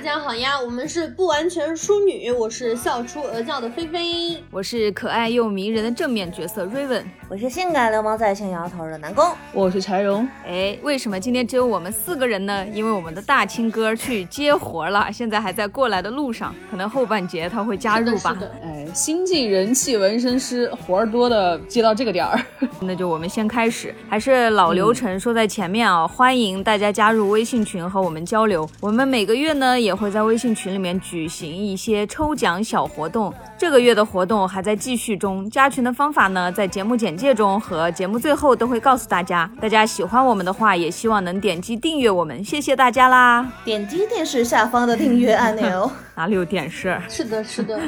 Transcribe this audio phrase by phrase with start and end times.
[0.00, 0.58] 大家好呀！
[0.58, 10.26] 我们是不完全淑女，我是笑出鹅叫的菲菲，我是可爱又迷人的正面角色 Raven，我是性感流氓在线摇头的南宫，我是柴荣。
[10.46, 12.66] 哎，为什么今天只有我们四个人呢？
[12.72, 18.34] 因为我们的大青哥去接活了，现在还在过来的路上，可能后半节他会加入吧。
[18.62, 22.42] 哎，新晋人气纹身师，活儿多的接到这个点儿，
[22.82, 28.68] 那就我们先开始，还是老流程说在前面啊，欢迎大家加入微信群和我们交流。
[28.80, 35.48] 我们每个月呢也会在微信群里面举行一些抽奖小活动，这个月的活动还在继续中。
[35.50, 39.50] 加群的方法呢，在节目简介中和节目最后都会告诉大家。
[39.60, 43.46] 大家喜欢我们的话，也希望能点击订阅我们，谢谢大家啦！
[43.64, 45.90] 点击电视下方的订阅按钮。
[46.20, 47.00] 哪里有电视？
[47.08, 47.80] 是的，是的。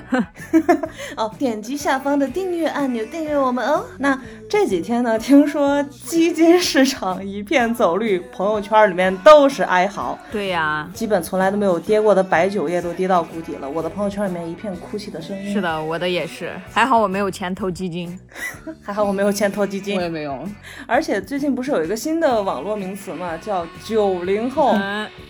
[1.19, 3.85] 哦，点击下方的订阅按钮订阅我们哦。
[3.99, 10.19] 那这几天呢，听说基金市场一片走绿，朋友圈里面都是哀嚎。
[10.31, 13.69] 对呀，基本从来都没有跌过的白酒业都跌到谷底了。
[13.69, 15.53] 我的朋友圈里面一片哭泣的声音。
[15.53, 16.55] 是的，我的也是。
[16.73, 18.19] 还好我没有钱投基金，
[18.81, 19.99] 还好我没有钱投基金。
[19.99, 20.43] 我也没有。
[20.87, 24.75] 而且最近不是有一个新的网络名词嘛，叫九零后，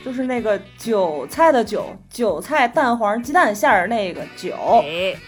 [0.05, 2.92] 就是那个韭菜的韭，韭菜蛋。
[2.97, 4.55] 黄鸡蛋馅儿那个酒，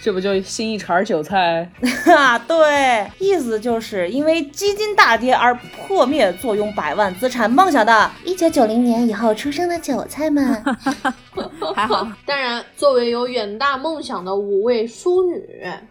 [0.03, 1.69] 这不就新一茬韭菜？
[2.05, 10.63] 哈，对，意思就是因为基金大跌而破灭坐拥百万资产梦想的一九九零年以后出生的韭菜们。
[11.75, 15.43] 还好， 当然，作为有远大梦想的五位淑女，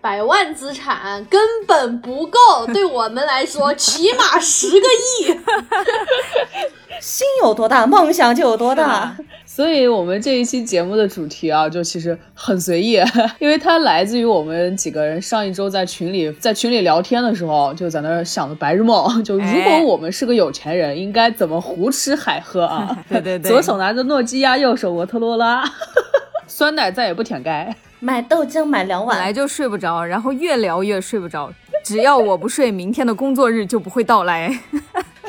[0.02, 2.40] 百万资产根本不够，
[2.74, 5.40] 对我们来说，起码十个亿。
[7.02, 9.16] 心有多大，梦想就有多大。
[9.46, 12.94] 所以，我们这一期节目的主题啊，就其实很随意，
[13.40, 22.98] 因为它来自于我们几个人上一周在群里在群里聊天的时候，就在那想的白日梦，就如果我们是个有钱人，应该怎么胡吃海喝啊？
[23.10, 25.64] 对对对，左手拿着诺基亚，右手摩托罗拉，
[26.48, 31.52] 酸奶再也不舔盖，买豆浆买两碗，本来就睡不着，然后越聊越睡不着，
[31.84, 34.60] 只要我不睡，明天的工作日就不会到来。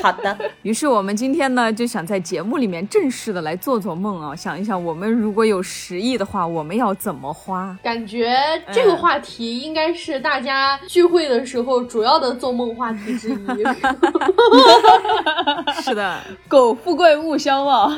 [0.01, 7.77] 好的， 于是我们今天呢就想在节目里面正式的来做做梦啊，想一想我们如果有十亿的话，我们要怎么花？
[7.81, 8.35] 感觉
[8.71, 13.35] 这个话题应该是大家聚会的时候主要的做梦话题之一。
[15.81, 17.91] 是的， 苟富贵勿相忘。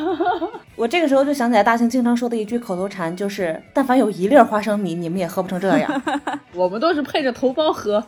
[0.75, 6.01] 我这个时候就想起来大兴经常说的一句口头禅，就是但凡有一粒花生米，你们也喝不成这样。
[6.53, 8.03] 我们都是配着头孢喝。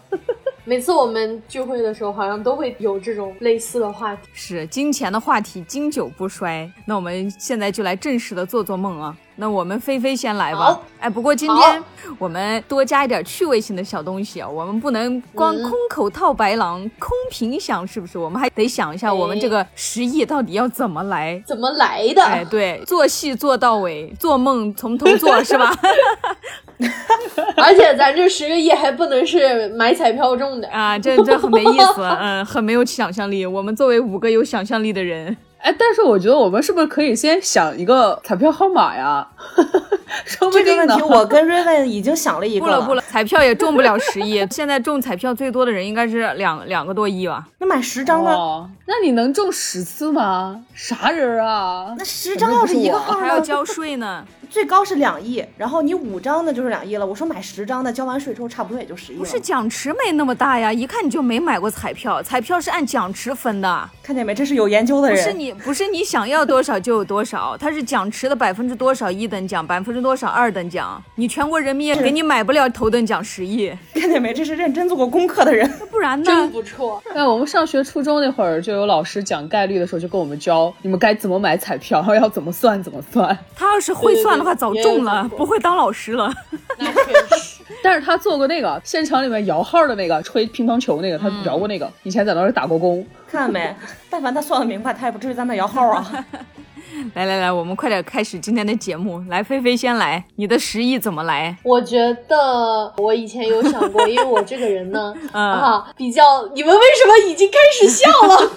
[0.69, 6.71] 每次我们聚会的时候，好像都会有这种类似的话题，是金钱的话题，经久不衰。
[6.85, 9.17] 那我们现在就来正式的做做梦啊。
[9.35, 10.79] 那我们菲菲先来吧。
[10.99, 11.83] 哎，不过今天
[12.19, 18.19] 我们多加一点趣味性的小东西啊，我们不能光空口套白狼，空瓶想，是不是？
[18.19, 21.41] 我们还得想一下，我们这个十亿到底要怎么来？
[21.47, 22.21] 怎么来的？
[22.23, 25.73] 哎，对，做戏做到尾，做梦从头做，是吧？
[27.57, 33.45] 而且咱这十个亿还不能是买彩票中的啊，这这很没意思，嗯，很没有想象力。
[33.45, 35.35] 我们作为五个有想象力的人。
[35.61, 39.27] 哎，但是我觉得我们是不是可以先想一个彩票号码呀？
[40.23, 40.87] 说不定呢。
[40.87, 42.65] 这个问题我跟瑞文已经想了一个。
[42.65, 44.47] 不了不了，彩票也中不了十亿。
[44.49, 47.45] 现在中彩票最多的人应该是两两个多亿吧？
[47.59, 48.69] 那买十张呢？
[48.85, 50.61] 那你能中十次吗？
[50.73, 51.93] 啥人啊？
[51.97, 54.23] 那十张要是一个号还要交税呢。
[54.49, 57.05] 最高是两亿，然后你五张那就是两亿了。
[57.05, 59.19] 我说买十张的，交完税之后差不多也就十亿了。
[59.19, 64.33] 不是奖池没那么大呀，一看你就没买过彩票，彩票是按奖池分的，看见没？
[64.33, 65.17] 这是有研究的人。
[65.17, 71.01] 不是你，不是你想要多少就有多少，它是奖池的百分之多少一等奖，百分之多少二等奖。
[71.15, 74.33] 你全国人民也给你买不了头等奖十亿，看见没？
[74.33, 76.25] 这是认真做过功课的人， 不然呢？
[76.25, 77.01] 真不错。
[77.13, 83.37] 那我们上学初中那会儿就有老师讲概率的时候就跟我们教，你们该怎么买彩票，然后要怎么算怎么算。
[83.55, 85.29] 他要是会算的话，早中了。
[85.37, 86.33] 不会当老师了。
[87.83, 93.05] 但是他做过那个现场里面摇号的那个吹乒乓球那个，他摇过那个，以前在那儿打过工。
[93.29, 93.75] 看到没？
[94.09, 96.05] 但凡他算的明白，他也不至于在那摇号啊。
[97.13, 99.23] 来来来，我们快点开始今天的节目。
[99.29, 101.55] 来，菲菲先来，你的十亿怎么来？
[101.63, 101.97] 我觉
[102.27, 106.23] 得我以前有想过，因为我这个人呢， 啊，比较……
[106.53, 108.51] 你们为什么已经开始笑了？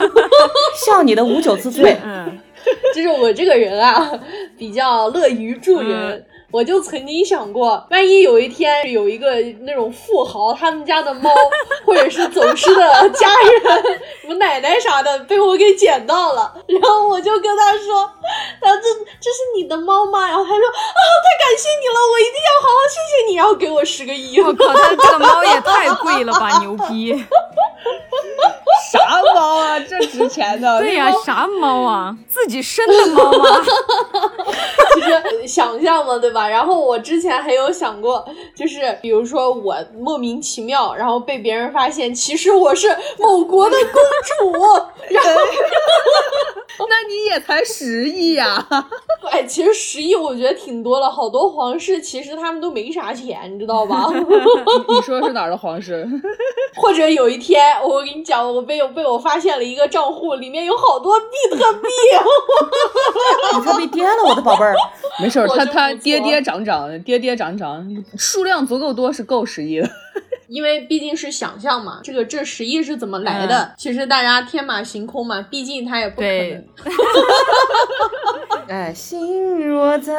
[0.75, 1.96] 笑你的五九之罪。
[2.05, 2.38] 嗯。
[2.94, 4.11] 就是我这个人啊，
[4.56, 6.26] 比较乐于助人。
[6.53, 11.31] 我就曾经想过，万一有一天有一个那种富豪，他们家的猫
[11.82, 18.05] 或者是走失的家人，我奶奶啥的被我给捡到了，然后我就跟他说
[18.61, 24.38] ：“他这这是你的猫吗？”然后他说：“啊，太感谢你了，我一定要好好谢谢你。”然后给我十个亿。
[24.38, 27.14] 我靠，他这个猫也太贵了吧，牛逼！
[28.93, 29.81] 啥猫啊？
[29.81, 30.79] 这值钱的。
[30.81, 32.15] 对呀、啥猫啊？
[32.29, 33.61] 自己生的猫吗？
[34.94, 36.47] 其实想象嘛，对吧？
[36.47, 38.23] 然后我之前还有想过，
[38.55, 44.62] 就是比如说我莫名其妙，然后被别人发现，其实我是某国的公主，
[45.09, 45.31] 然后
[46.89, 48.67] 那你也才十亿呀、
[49.31, 54.07] 哎，其实十亿我觉得挺多了，好多皇室其实他们都没啥钱，你知道吧？
[54.13, 56.07] 你说的是哪儿的皇室？
[56.75, 61.89] 或者有一天，我跟你讲，我被我被我发现了一个账户，里面有好多比特币，
[63.53, 64.75] 比特币跌了，我的宝贝儿。
[65.21, 67.87] 没事儿，我就不错它它跌跌涨涨，跌跌涨涨，
[68.17, 69.89] 数量足够多是够十亿的。
[70.52, 73.72] 因为毕竟是想象嘛，这个这十亿是怎么来的？
[73.78, 76.64] 其实大家天马行空嘛，毕竟他也不可对能。
[78.69, 80.12] 哎， 心若在，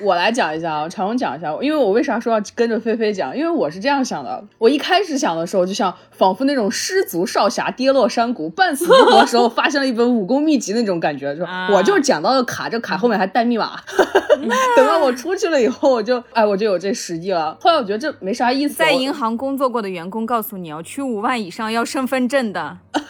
[0.00, 3.36] 我来讲一下啊，常荣讲一下，因为我为啥说要跟着菲菲讲？
[3.36, 13.78] 因为我是这样想的，我一开始想的时候，就像仿佛那种失足少侠跌落山谷，半死不活的时候发现了一本武功秘籍那种感觉，就 啊我就是捡到了卡，这卡后面还带密码，
[14.76, 17.56] 等到我出去了以后，我就哎，我就有这十亿了。
[17.60, 22.78] 后来我觉得这没啥意思，在银行工作过的员工告诉你哦，取五万以上要身份证的。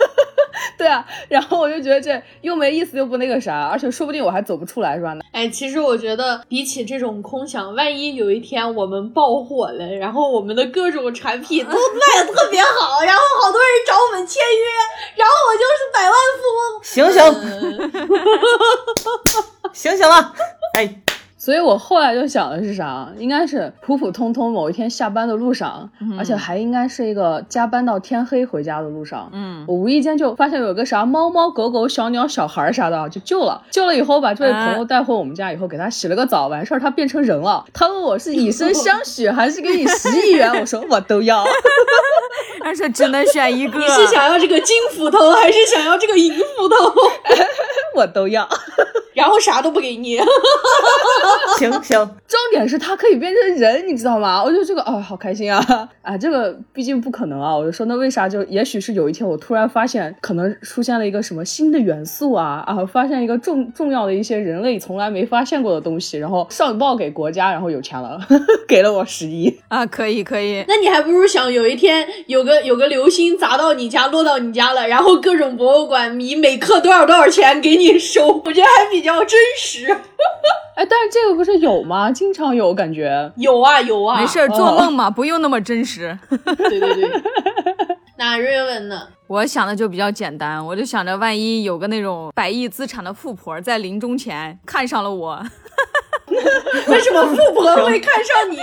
[0.79, 5.14] 对啊，然后我就觉得这又没意思又不那个啥，而且说不定我还走不出来是吧？
[5.32, 14.64] 哎，其实我觉得比起这种空想，万一有一天我们爆火了，然后我们的各种产品都卖的特别好，然后好多人找我们签约，
[15.17, 16.62] 然后我就是百万富翁。
[16.82, 17.23] 醒醒，
[19.73, 20.35] 醒醒 了！
[20.75, 21.02] 哎，
[21.46, 23.08] 所以我后来就想的是啥？
[23.19, 25.88] 应该是普普通通某一天下班的路上，
[26.19, 29.31] 而且还应该是一个加班到天黑回家的路上。
[29.32, 33.62] 嗯，我无意间就发现有个啥猫猫狗狗、小鸟、小孩儿啥的，就救了。
[33.70, 37.64] 救了以后，把这位朋友带回我们家以后，给他洗了个澡，完事儿他变成人了。
[37.72, 41.44] 他问我是以身相许还是给你十亿元， 我说我都要。
[42.64, 43.78] 但是只能选一个。
[43.78, 46.75] 你是想要这个金斧头，还是想要这个银斧头？
[47.94, 48.49] 我都要。
[49.16, 50.18] 然后啥都不给你。
[51.58, 51.98] 行行，
[52.28, 54.44] 重点是它可以变成人，你知道吗？
[54.44, 55.58] 我觉得这个啊、好开心啊！
[56.02, 57.56] 啊，这个毕竟不可能啊！
[57.56, 58.44] 我就说那为啥就？
[58.44, 68.20] 也许是有一天我突然发现，可能出现了一个什么新的元素啊啊，发现一个重重要的一些人类从来没发现过的东西，然后上报给国家，然后有钱了，
[68.68, 69.58] 给了我十亿。
[69.68, 70.62] 啊，可以可以。
[70.68, 79.87] 那你还不如想有一天有个有个流星砸到你家，落到你家了，然后各种博物馆以每克多少多少钱给你收，我觉得还比较真实。
[80.76, 82.11] 哎，但是这个不是有吗？
[82.12, 83.32] 经常有感觉。
[83.37, 86.19] 有啊有啊，没事儿，做梦嘛，不用那么真实。
[86.29, 87.23] 对对对。
[88.19, 89.08] 那瑞文呢？
[89.26, 95.42] 我想的就比较简单，我就想着万一有个那种百亿资产的富婆在临终前看上了我，
[96.88, 98.59] 为什么富婆会看上你？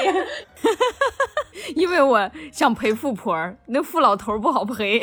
[1.75, 4.99] 因为我想陪富婆儿，那富老头儿不好陪，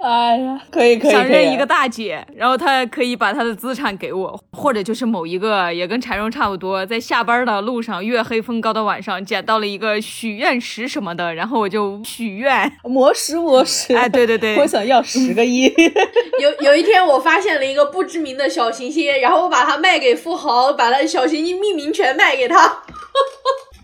[0.00, 12.70] 哎呀，可以可以，可以想认一个大姐，然后她可以把她的资产给我，或者就是某一个也跟柴荣差不多，在下班的路上月黑风高的晚上捡到了一个许愿石什么的，然后我就许愿。
[12.84, 13.94] 魔石魔石。
[13.96, 15.72] 哎，对对对我，想要十个亿。
[16.40, 22.82] 有有一天我发现了一个不知名的小行星，然后我把它卖给富豪，把它小行星命名权卖给他。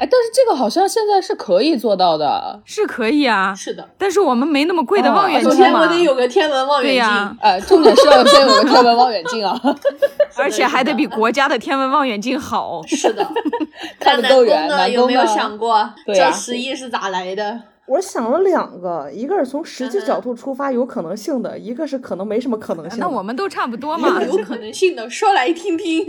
[0.02, 2.60] 哎，但是这个好像现在是可以做到的。
[2.64, 6.94] 是可以啊，是的，但是我们没那么贵的哦望远首镜嘛，先我得有个天文望远镜。
[6.94, 9.56] 对呀、哎，重点是要先有个天文望远镜啊，
[10.36, 12.82] 而且还得比国家的天文望远镜好。
[12.88, 13.24] 是的，
[14.00, 14.66] 看得够远。
[14.66, 14.90] 呢？
[14.90, 15.24] 有没有？
[15.24, 17.60] 想过对这十亿是咋来的？
[17.86, 23.06] 我想了两个，一个是从实际角度出发有可能性的，一个是可能没什么可能性的。
[23.06, 24.20] 那我们都差不多嘛。
[24.24, 26.04] 有可能性的，说来听听。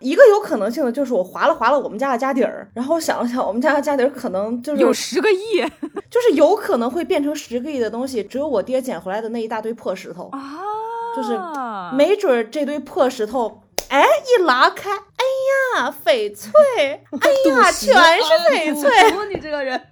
[0.00, 5.60] 一个有可能性的就是我划了划了我们家的家底儿，然后我想了想，我们家的家底儿可能就是有十个亿
[6.10, 10.38] 就是有可能会变成十个亿的东西，只有我爹捡回来的那一大堆破石头，啊，
[11.16, 11.38] 就是
[11.96, 15.15] 没准儿这堆破石头，哎，一拉开，哎
[15.76, 16.52] 呀，翡翠，
[17.20, 19.10] 哎呀，全是翡翠。
[19.10, 19.80] 赌你这个人。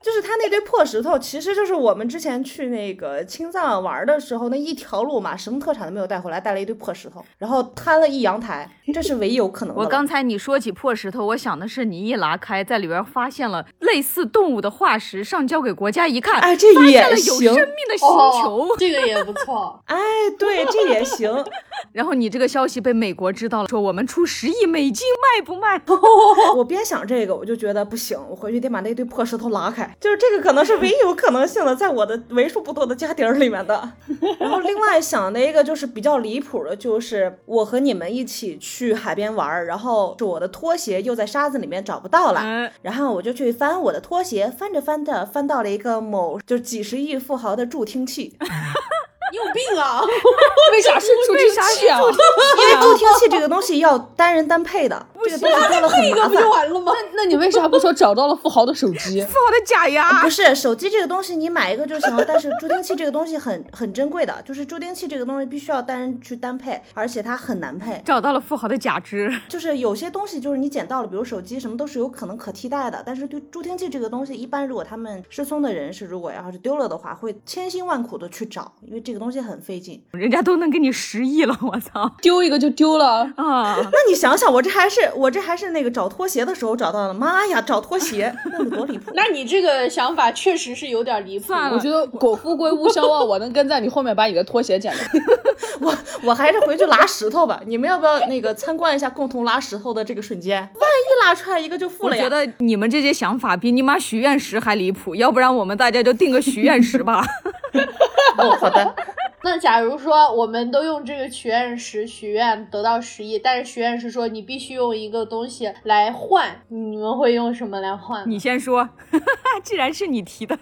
[0.00, 9.82] 就是他那堆破石头，其实就是我们之前去那个青藏玩的时候，那一条路嘛，什么特产都没有带回来，带了一堆破石头，然后摊了一阳台，这是唯一有可能的。
[9.82, 18.14] 我刚才你说起破石头，我想的是你一拉开，在里边发现了类似动物的化石，上交给国家一看，哎这也现了有行生命的星球。
[18.14, 19.82] 哦， 这个也不错。
[19.86, 19.96] 哎，
[20.38, 21.44] 对，这也行。
[21.92, 25.80] 然后你这个消息被美国知道了，说我们出十亿美金卖不卖？
[26.56, 29.96] 我边想这个，我就觉得不行，我回去得把那堆破石头拉开。
[30.00, 33.92] 就是这个可能是唯一有可能性的，在我的为数不多的家底儿里面的。
[34.38, 48.36] 然后另外想的一个就是比较离谱的，就是我和你们一起去海边玩儿，然后是我的拖鞋又在沙子里面找不到了，嗯然后我就去翻我的拖鞋，翻着翻着翻到了一个某就几十亿富豪的助听器。
[49.30, 50.02] 你有病啊！
[50.72, 52.00] 为啥是助听器啊？
[52.00, 56.50] 因为助听器这个东西要单人单配的， 这个东西多了很麻烦这不就。
[56.50, 56.92] 完了吗？
[57.14, 59.20] 那你为啥不说找到了富豪的手机？
[59.26, 62.24] 富豪的假牙不，是手机这个东西，你买一个就行了。
[62.26, 68.00] 但是助听器这个东西很很珍贵的，就是助听器这个东西必须要单人去单配，而且它很难配。
[68.04, 69.32] 找到了富豪的假肢。
[69.48, 80.00] 就是有些东西就是你捡到了，比如手机什么都是有可能可替代的，但是对助听器这个东西，一般如果他们失踪的人是如果要是丢了的话，会千辛万苦的去找，因为这个东西很费劲。
[80.12, 83.30] 人家都能给你十亿了， 我操丢一个就丢了。
[83.36, 83.76] 啊！
[83.90, 89.10] 那你想想，我这还是我这还是那个找拖鞋的时候找到的，妈呀，找拖鞋 那得多离谱！
[89.14, 91.46] 那你这个想法确实是有点离谱。
[91.46, 95.00] 算了我觉得苟富贵勿相忘，我能跟在你后面把你的拖鞋捡了。
[95.80, 97.60] 我我还是回去拉石头吧。
[97.66, 100.60] 你们要不要那个参观一下共同拉石头的这个瞬间？
[100.60, 102.24] 万一拉出来一个就富了呀！
[102.24, 107.24] 我觉得你们这些想法比你妈许愿石还离谱，要不然我们大家就定个许愿石吧。
[108.38, 108.94] 哦，好的。
[109.44, 118.28] 那假如说我们都用这个许愿石许愿得到十亿，但是许愿石说你必须用一个东西来换，你们会用什么来换？
[118.28, 118.88] 你先说，
[119.62, 120.58] 既然是你提的，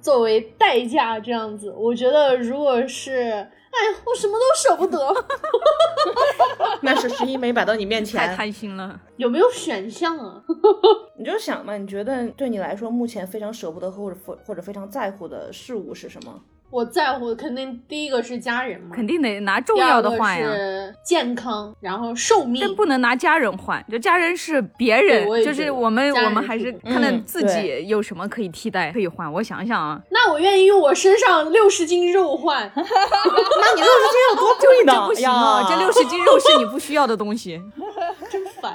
[0.00, 4.98] 作为代价这样子，我觉得如果是，哎，我什么都舍不得，
[6.82, 9.00] 那是十一没摆到你面前太前，贪心了。
[9.16, 10.42] 有没有选项啊？
[11.16, 16.40] 你就想嘛，你觉得对你来说目前非常舍不得或者或者非常在乎的事物是什么？
[16.70, 20.46] 我在乎的肯定第一个是家人嘛，肯定得拿重要的换呀。
[20.46, 22.74] 是健康，然后寿命但。
[22.74, 29.30] 不能拿家人换，就家人是别人就是我们我们还是是看看嗯自己有什么可以替代可以换。
[29.32, 34.92] 我想想啊，那我愿意用我身上六十斤肉换， 那你六十斤肉多贵呢？
[34.94, 37.60] 这不行啊，这六十斤肉是你不需要的东西。
[38.30, 38.74] 真烦。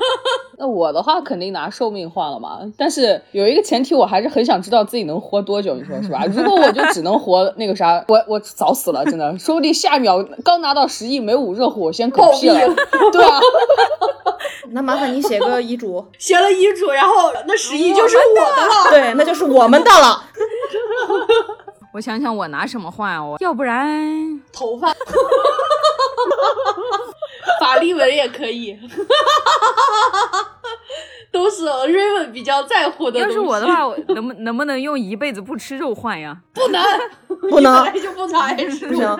[0.58, 6.24] 那我的话肯定拿寿命换了嘛，但是有一个前提，我还是很想知道自己能活多久，你说是吧？
[6.26, 12.74] 如果我就只能活那个啥，我我早死了，真的，说不定下一秒刚拿到十亿没捂热乎，我先嗝屁了，
[13.12, 13.40] 对啊，
[14.72, 17.14] 那麻烦你写个遗嘱， 写了遗嘱，然后
[17.46, 18.90] 那十亿就是我的了。
[18.90, 20.22] 对，那就是我们的了。
[21.92, 23.24] 我想想，我拿什么换啊？
[23.24, 24.88] 我要不然头发，
[27.60, 28.78] 法令纹也可以，
[31.32, 33.40] 都是 Raven 比较在乎的要东西。
[33.40, 36.36] 是我的话，我能不能不能用一辈子不吃肉换呀？
[36.54, 36.82] 不能，
[37.50, 39.16] 不能就不爱吃不行，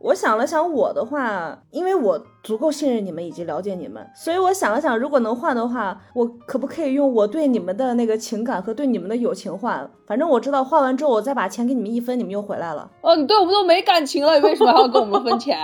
[0.00, 9.88] 我想了想，我的话，因为我足够信任你们以及了解你们，所以我想了想，如果能换的话，我可不可以用我对你们的那个情感和对你们的友情换？
[10.06, 12.90] 反正我知道换完之后，我再把钱给你们一分，你们又回来了。
[13.00, 15.56] 哦，你对我们都没感情了，你为什么还要跟我们分钱？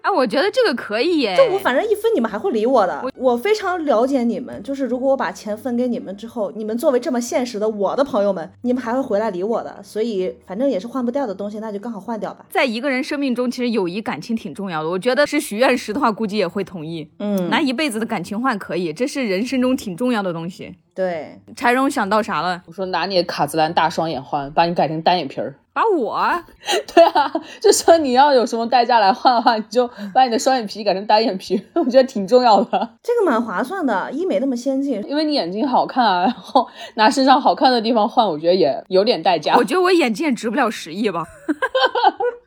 [0.00, 1.36] 哎， 我觉得这个可以耶。
[1.52, 4.60] 我反正一分你们还会理我的，我非常了解你们。
[4.62, 9.80] 就是如果我把钱分给你们之后，你们作为这么现实的我的朋友们，你们还会回来理我的。
[9.84, 12.44] 所以反正也是换不掉的东西，那就刚好换掉吧。
[12.50, 14.88] 在一个人生命中，其实友谊、感情挺重要的。
[14.90, 17.10] 我觉得是许愿石的话，估计也会同意。
[17.18, 20.72] 嗯，拿一辈子的感情换可以，这是人生中挺重要的东西。
[20.94, 22.62] 对，柴荣想到啥了？
[22.66, 25.56] 我说拿你的卡姿兰大双眼换，把你改成单眼皮儿。
[25.72, 26.14] 把我
[26.94, 39.64] 对啊，就说你要有什么代价来换的话，你就把你的双眼皮改成单眼皮， 我觉得挺重要的，这个蛮划算的，医美那么先进，因为你眼睛好看啊， 然后拿身上好看的地方换，我觉得也有点代价我。
[39.64, 41.24] 觉得我眼睛也值不了十亿吧。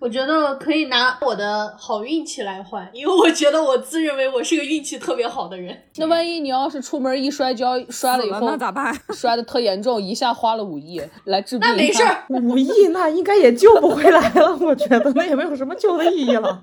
[0.05, 5.75] 我觉得可以拿我的好运气来换，因为我觉得我自认为我是个运气特别好的人。
[5.95, 8.95] 那万一你要是出门一摔跤，摔了以后那咋办？
[9.15, 16.61] 摔的特严重，一下花了五亿来治病，那没事儿， 五亿那应该也救不回来了，我觉得那也没有什么救的意义了。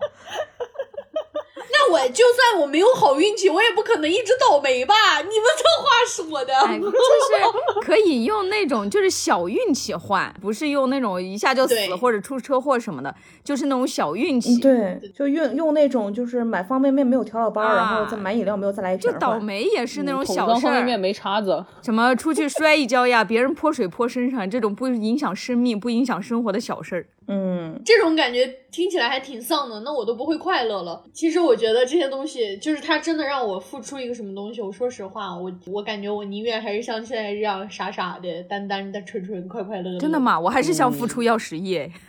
[1.93, 4.95] 那我就算我没有好运气，我也不可能一直倒霉吧？
[5.21, 14.59] 你们这话说的，哎， 就是可以用那种就是小运气换，不是用那种一下就死对或者出车祸什么的，就是那种小运气。
[14.59, 19.19] 对，就用用那种就是买方便面没有调料包，啊然后再买饮料没有再来一瓶就。
[19.19, 27.07] 倒霉也是那种小事儿装方便面，没叉子，什么出去摔一跤呀，别人泼水泼身上，这种不影响生命、不影响生活的小事儿。
[27.29, 31.05] 嗯，这种感觉听起来还挺丧的，那我都不会快乐了。
[31.13, 34.61] 其实我觉得这些东西，就是它真的让我付出一个什么东西。
[34.61, 39.99] 我说实话，我我感觉我宁愿还是像现在这样傻傻的、单单的、纯纯快快乐乐。
[39.99, 40.19] 真的？
[40.19, 40.39] 吗？
[40.39, 41.77] 我还是想付出要十亿。
[41.77, 41.91] 哎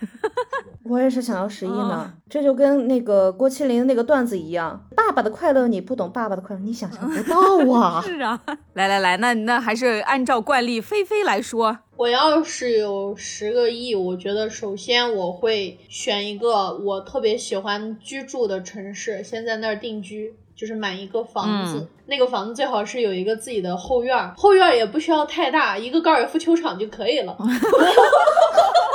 [0.84, 8.02] 我也是想要十亿呢，这就跟那个郭麒麟那个段子一样，爸爸的快乐你不懂，爸爸的快乐你想象不到啊。
[8.04, 8.38] 是啊，
[8.74, 11.78] 来来来，那那还是按照惯例，菲菲来说。
[11.96, 20.34] 我要是有十个亿，我觉得首先我会选一个我特别喜欢居住的城市，先在那儿定居。
[20.56, 27.36] 就是买一个房子，那个房子最好是有一个自己的后院，后院也不需要太大，一个高尔夫球场就可以了。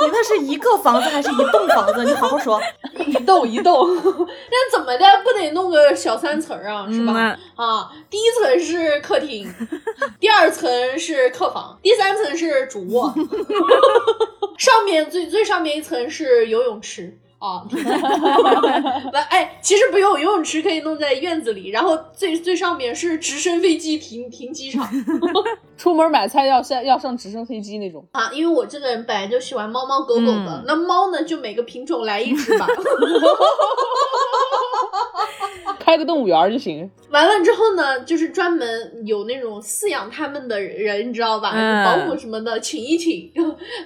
[0.02, 2.02] 你那是一个房子还是一栋房子？
[2.04, 2.58] 你好好说。
[3.06, 6.86] 一栋一栋， 那怎么的不得弄个小三层啊？
[6.90, 7.36] 是吧？
[7.56, 9.52] 啊，第一层是客厅，
[10.18, 13.12] 第二层是客房，第三层是主卧，
[14.56, 17.18] 上面最最上面一层是游泳池。
[17.40, 17.66] 哦，
[19.12, 24.86] 完哎，其实不用，游泳池可以弄在院子里，然后最最上面是直升飞机停停机场。
[25.78, 32.66] 出门买菜要上要上直升飞机那种啊，因为我这个人本来就喜欢猫猫狗狗的，那猫呢就每个品种来一只吧。
[35.80, 36.88] 开个动物园就行。
[37.10, 41.52] 完了之后呢，就是专门有那种饲养它们的人，你知道吧？
[41.84, 43.32] 保姆什么的，请一请。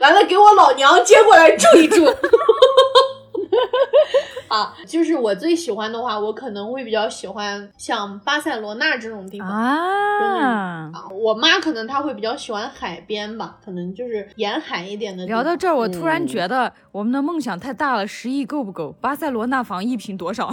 [0.01, 2.05] 完了，给我老娘接过来住一住。
[4.49, 10.91] 啊，就是我最喜欢的话，我可能会比较喜欢像巴塞罗那这种地方啊。
[10.93, 15.25] 啊，我妈可能她会比较喜欢海边吧，可能就是沿海一点的。
[15.27, 18.95] 聊到这儿，我突然觉得我们的梦想太大了，十亿够不够？
[19.01, 20.53] 巴塞罗那房一平多少？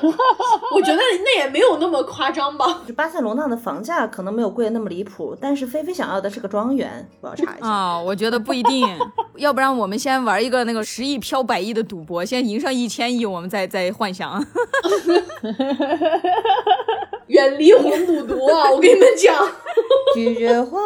[0.74, 2.82] 我觉得那也没有那么夸张吧。
[2.96, 7.98] 巴塞罗那的房价可能没有贵的那么离谱，但是菲菲想要的是个庄园，我要查一下啊。
[7.98, 8.86] 我觉得不一定，
[9.36, 14.44] 要不然我们先玩一个那个十亿飘百亿的赌博，先赢上一千亿，我们再再幻想。
[17.26, 18.70] 远离黄赌毒啊！
[18.72, 19.46] 我跟你们讲，
[20.14, 20.80] 拒绝黄，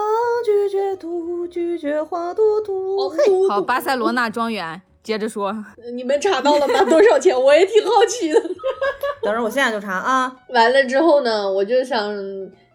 [0.44, 3.08] 拒绝赌，拒绝黄赌毒。
[3.48, 4.82] 好，巴塞罗那庄园。
[5.02, 5.52] 接着说，
[5.94, 6.84] 你们查到了吗？
[6.88, 7.34] 多少钱？
[7.38, 8.40] 我也挺好奇的。
[9.22, 10.32] 等着我现在就查啊。
[10.48, 12.14] 完了之后呢，我就想，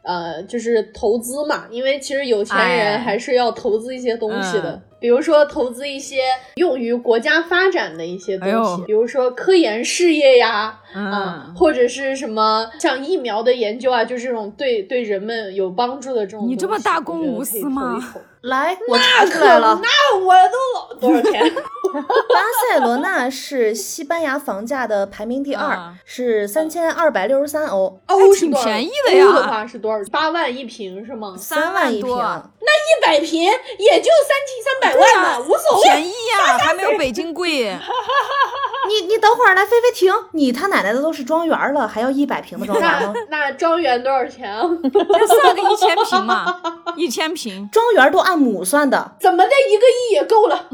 [0.04, 6.18] 呃，就是投资嘛，因为其实有钱人还是要投资一些东西的，比如说投资一些
[6.56, 16.48] 用于国家发展的一些东西，比如说科研事业呀，啊，或者是什么像疫苗的研究啊，就这种对对人们有帮助的这种。
[16.48, 18.04] 你这么大公无私吗？
[18.42, 21.44] 来，我查出来了，那我都老多少钱？
[21.94, 29.26] 巴塞罗那是西班牙房价的排名第二，是三千二百六十三欧，欧挺便宜的呀。
[29.26, 30.04] 欧的话是多少？
[30.12, 31.36] 八万一平是吗？
[31.38, 33.50] 三万一平，那一百平也
[34.00, 37.76] 就三千三百万嘛，无所谓，便宜呀， 还没有北京贵。
[38.88, 43.14] 你你等会儿来，菲菲停，你他奶奶的都是庄园了，还要一百平的庄园吗？
[43.30, 44.64] 那庄园多少钱啊？
[44.64, 46.62] 就算个一千平嘛，
[46.96, 50.68] 一千平，庄园都按亩算的，怎么的一个亿也够了。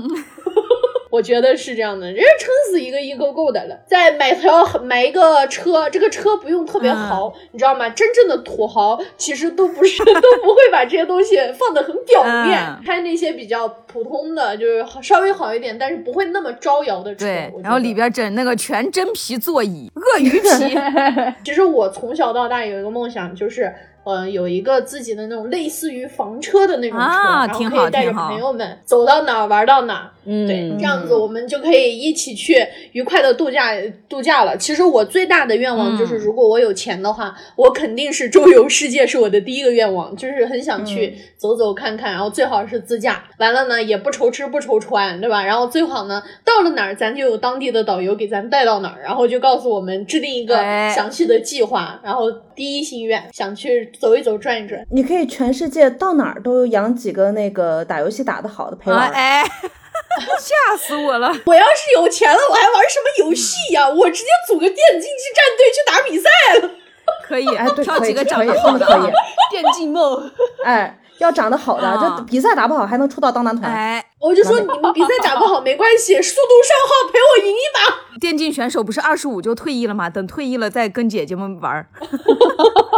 [1.13, 3.79] 我觉得是这样的，人家撑死一个亿够够的了。
[3.85, 7.87] 再买条买一个车，这个车不用特别豪，你知道吗？
[7.89, 17.25] 真正的土豪其实都不是， 都不会把这些东西放的很表面，开那些比较普通的，就是稍微好一点，但是不会那么招摇的车。
[17.25, 20.75] 对，然后里边整那个全真皮座椅，鳄鱼皮。
[21.45, 23.71] 其实我从小到大有一个梦想，就是。
[24.05, 30.09] 嗯，有一个自己的那种类似于房车的那种车，然后可以带着朋友们走到哪儿玩到哪儿。
[30.25, 33.73] 嗯，对，这样子我们就可以一起去愉快的度假
[34.07, 34.55] 度假了。
[34.55, 43.21] 其实我最大的愿望就是，如果我有钱的话，我肯定是周游世界，是我的第一个愿望，就是很想去走走看看，然后最好是自驾。
[43.37, 45.43] 完了呢，也不愁吃不愁穿，对吧？
[45.43, 50.55] 然后最好呢，到了哪儿咱就有当地的导游给咱带到哪儿，然后就告诉我们制定一个
[50.95, 51.99] 详细的计划。
[52.01, 53.91] 然后第一心愿想去。
[53.99, 59.09] 走一走，转一转，你可以全世界到哪儿都养几个那个打游戏打得好的陪玩。
[59.11, 59.43] 哎，
[60.39, 61.31] 吓死我了！
[61.45, 63.87] 我要是有钱了，我还玩什么游戏呀？
[63.87, 66.29] 我直接组个电竞技战队去打比赛
[66.61, 66.71] 了。
[67.25, 68.85] 可以，哎，对，挑几个长得好的，
[69.49, 70.31] 电竞梦。
[70.63, 73.71] 哎，要长得好的，就比赛打不好还能出道当男团。
[73.71, 78.19] 哎，我就说你们比赛打不好没关系，速度上号陪我赢一把。
[78.19, 80.09] 电竞选手不是二十五就退役了吗？
[80.09, 81.87] 等退役了再跟姐姐们玩。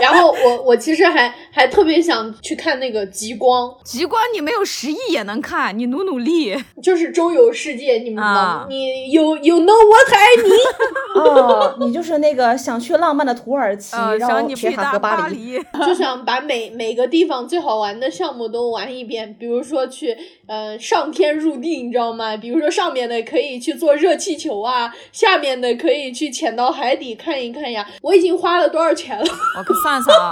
[0.00, 11.20] 然后我我其实还还特别想去看那个极光，极光你没有十亿也能看，你努努力，就是周游世界，你们知道，你有有 know what I mean？
[11.20, 20.16] 哦，你就是那个想去浪漫的土耳其，然后铁塔和巴黎， 就想把每每个地方最好玩的项目都玩一遍，比如说去。
[20.50, 22.36] 呃上天入地，你知道吗？
[22.36, 27.86] 比如说上面的可以去做热气球啊，下面的可以去潜到海底看一看呀。
[28.02, 29.24] 我已经花了多少钱了？
[29.56, 30.30] 我可算算啊，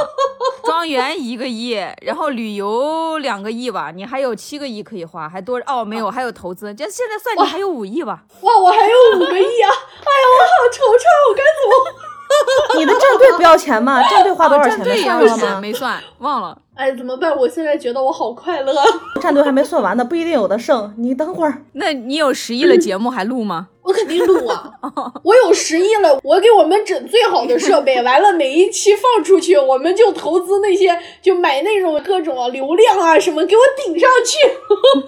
[0.64, 1.70] 庄园一个亿，
[2.02, 8.24] 然后旅游两个亿吧，你还有七个亿可以花，还多哦没有，还有投资，这现在算你还有五亿吧。
[8.40, 9.70] 哇，我还有五个亿啊！
[10.02, 12.17] 哎呀，我好惆怅，我该怎么？
[12.78, 14.02] 你的战队不要钱吗？
[14.10, 14.74] 战队花多少钱？
[14.74, 15.60] 哦战队也算了要钱，吗？
[15.60, 16.56] 没算，忘了。
[16.74, 17.36] 哎，怎么办？
[17.36, 18.72] 我现在觉得我好快乐。
[19.20, 20.94] 战队还没算完呢，不一定有的剩。
[20.96, 23.68] 你等会儿，那你有十亿的节目还录吗？
[23.88, 24.70] 我肯定录啊！
[25.24, 34.36] 我有十亿了，我给我们整最好的设备，完了每一期放出去，我们就投资那些，就买那种各种流量啊什么，给我顶上去。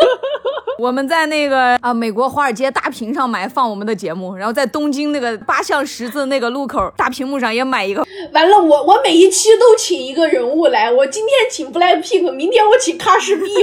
[0.81, 8.03] 我们在那个啊美国华尔街大屏上买放我们的节目，然后在东京那个八项十字那个路口大屏幕上也买一个。
[8.33, 13.45] 完了，我我每一期都请一个人物来，我今天请 Blackpink，明天我请卡士比。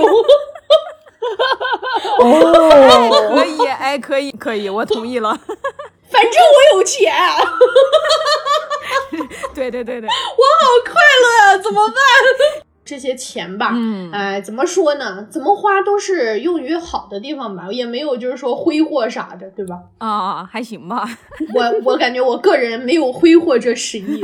[2.21, 5.29] 哦，可以， 哎，可以，可以，我同意了。
[6.09, 7.13] 反正我有钱，
[9.53, 11.57] 对对对对，我好快乐啊！
[11.61, 11.95] 怎么办？
[12.85, 15.27] 这些钱吧，嗯哎，怎么说呢？
[15.29, 19.75] 怎么花都是用于好的地方吧，也没有就是说挥霍啥的，对吧？
[19.97, 21.05] 啊，还行吧。
[21.53, 24.21] 我我感觉我个人没有挥霍这十亿。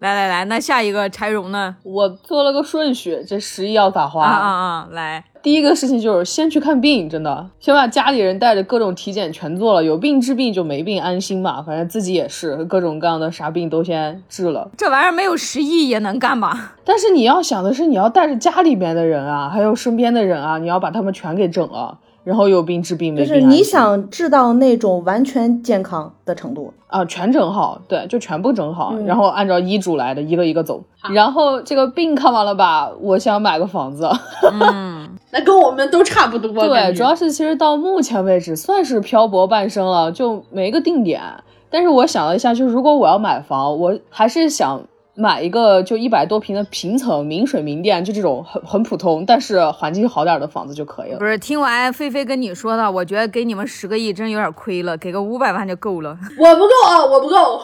[0.00, 1.76] 来来来，那下一个柴荣呢？
[1.84, 4.24] 我做了个顺序，这十亿要咋花？
[4.24, 4.88] 啊啊啊！
[4.90, 14.70] 来，第一个事情就是先去看病，真的，先把家里人带着各种体检全做了，有病治病就没病安心嘛，反正自己也是各种各样的啥病都先治了。
[14.76, 16.74] 这玩意儿没有十亿也能干吧？
[16.84, 30.84] 但是你要想的是，你要带着家里面的人啊，还有身边的人啊，你要把他们全给整了，然后有病治病，没病就是你想治到那种完全健康的程度，啊，全整好，对，就全部整好，嗯然后按照医嘱来的，一个一个走。
[31.14, 34.06] 然后这个病看完了吧，我想买个房子。
[34.52, 34.99] 嗯，
[35.32, 36.52] 那跟我们都差不多。
[36.68, 41.22] 对，主要是其实到目前为止算是漂泊半生了，就没个定点。
[41.70, 44.82] 但是我想了一下，就是如果我要买房，我还是想
[45.14, 51.24] 买一个就一百多平的平层明水明电，就这种很很普通，但是环境好点的房子就可以了不。
[51.24, 56.18] 是，听完菲菲跟你说的，我觉得给你们十个亿真有点亏了，给个五百万就够了。
[56.36, 57.62] 我不够啊，我不够。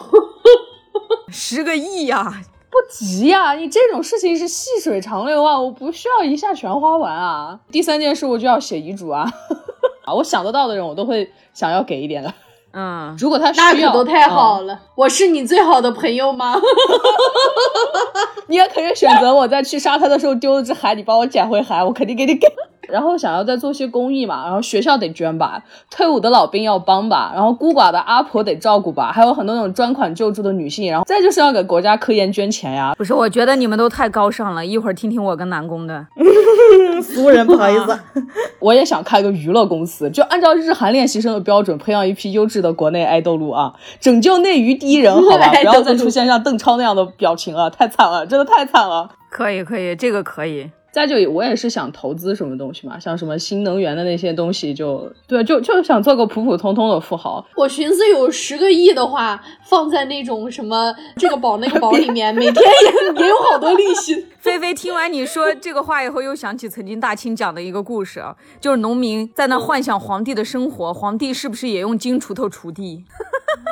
[1.29, 2.33] 十个亿呀、
[2.71, 7.59] 不急呀、你这种事情是细水长流啊，我不需要一下全花完啊。
[7.71, 9.25] 第三件事我就要写遗嘱啊，
[10.05, 12.33] 啊，我想得到的人我都会想要给一点的。
[12.73, 14.81] 嗯， 如果他需那，可都太好嗯了。
[14.95, 16.55] 我是你最好的朋友吗？
[18.49, 22.47] 你也可以选择我在去沙滩的时候丢了只海，你帮我捡回海，我肯定给你给。
[22.89, 32.95] 然后想要再做些公益嘛，然后学校得捐吧，退伍的老兵要帮吧，然后孤寡的阿婆得照顾吧，还有很多那种专款救助的女性，然后再就是要给国家科研捐钱呀。
[32.97, 34.65] 不是，我觉得你们都太高尚了。
[34.65, 36.07] 一会儿听听我跟南宫的。
[37.03, 37.99] 俗人不好意思。
[38.59, 49.09] 我也想开个娱乐公司，就按照日韩练习生的标准，培养一批优质的国内爱豆路啊，拯救内娱第一人，好吧， 不要再出现像邓超那样的表情了，太惨了，真的太惨了。
[49.31, 50.71] 可以，可以，这个可以。
[50.97, 57.45] 再就我也是想投资什么东西嘛，像什么新能源的那些东西就，对，就就想做个普普通通的富豪。
[57.55, 64.27] 我寻思有十个亿的话，放在那种什么这个宝那个宝里面，每天也也有好多利息。
[64.41, 73.05] 菲菲听完你说这个话以后，又想起曾经大清讲的一个故事啊，就是农民在那幻想皇帝的生活，皇帝是不是也用金锄头锄地？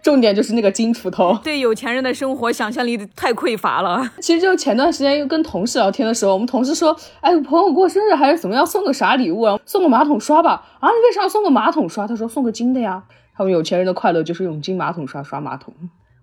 [0.08, 1.36] 重点就是那个金锄头。
[1.44, 4.10] 对有钱人的生活想象力太匮乏了。
[4.22, 9.60] 其实就前段时间又跟同事聊天的时候，我们同事说，哎，朋友过生日还是怎么样，送个啥礼物啊？
[9.66, 10.64] 送个马桶刷吧。
[10.80, 12.06] 啊，你为啥要送个马桶刷？
[12.06, 13.02] 他说送个金的呀。
[13.36, 15.74] 他们有钱人的快乐就是用金马桶刷刷马桶，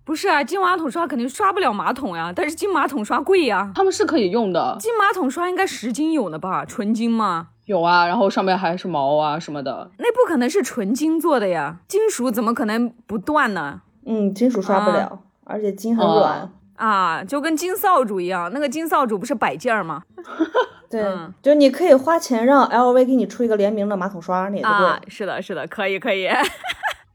[0.05, 3.71] 不是啊，金马桶刷肯定刷不了马桶呀，但是金马桶刷贵呀。
[3.73, 4.77] 他们是可以用的。
[4.79, 6.63] 金马桶刷应该十斤有呢吧？
[6.63, 7.47] 纯金吗？
[7.65, 9.89] 有啊，然后上面还是毛啊什么的。
[9.97, 13.81] 那不可能是纯金做的呀，金属怎么可能不断呢？
[14.05, 16.41] 嗯，金属刷不了，而且金很软。
[16.41, 20.03] 哦啊，就跟金扫帚一样，那个金扫帚不是摆件儿吗？
[20.91, 24.89] 对，嗯就你可以花钱让 LV 给你出一个联名的马桶刷，那也就对了。
[24.91, 26.27] 啊，是的，是的，可以，可以。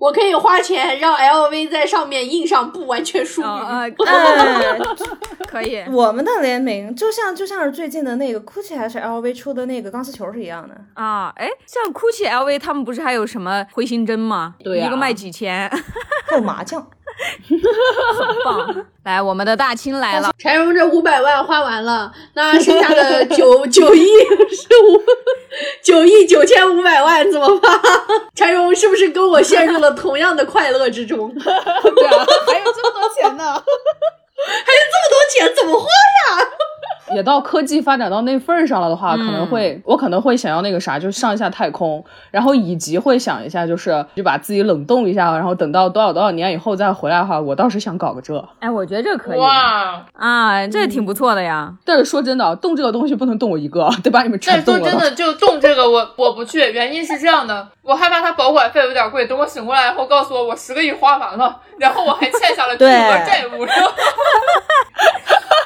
[0.01, 3.47] 我可以花钱让 LV 在上面印上不完全淑女。
[3.47, 4.79] 啊啊，哎，
[5.47, 5.85] 可以。
[5.93, 10.75] 我们的联名就像就像是最近的那个 GUCCI 还是 LV 出的那个钢丝球是一样的。
[10.95, 14.55] 啊，哎，像 GUCCI、LV 他们不是还有什么回形针吗？
[14.65, 15.69] 对呀一个卖几千，
[16.27, 16.85] 还有麻将，
[17.49, 18.87] 很棒。
[19.05, 24.07] 来，我们的大清来了，柴荣这五百万花完了，那剩下的九九亿
[24.51, 25.03] 是五
[25.83, 27.81] 九亿九千五百万怎么办？
[28.35, 31.35] 柴荣是不是跟我陷入了同样的快乐之中？
[31.41, 33.63] 还有对啊，还有这么多钱呢。
[34.43, 36.49] 还有这么多钱怎么花呀？
[37.15, 48.43] 也到科技发展到那份儿上了的话，可能嗯会我可能会想要那个啥，就上一下太空，然后以及会想一下，就是就把自己冷冻一下，然后等到多少多少年以后再回来的话，我倒是想搞个这。
[48.61, 50.05] 哎，我觉得这可以哇！
[50.15, 51.75] 啊，这挺不错的呀。
[51.85, 54.93] 但是说真的，冻这个东西不能冻我一个， 得把你们但全冻了但。
[54.93, 59.27] 说真的，就冻这个我我不去，原因是这样的，我害怕它保管费有点贵。
[59.27, 62.89] 等我醒过来以后，告诉我我十个亿花完了，然后我还欠下了巨额
[63.27, 63.91] 债务，然后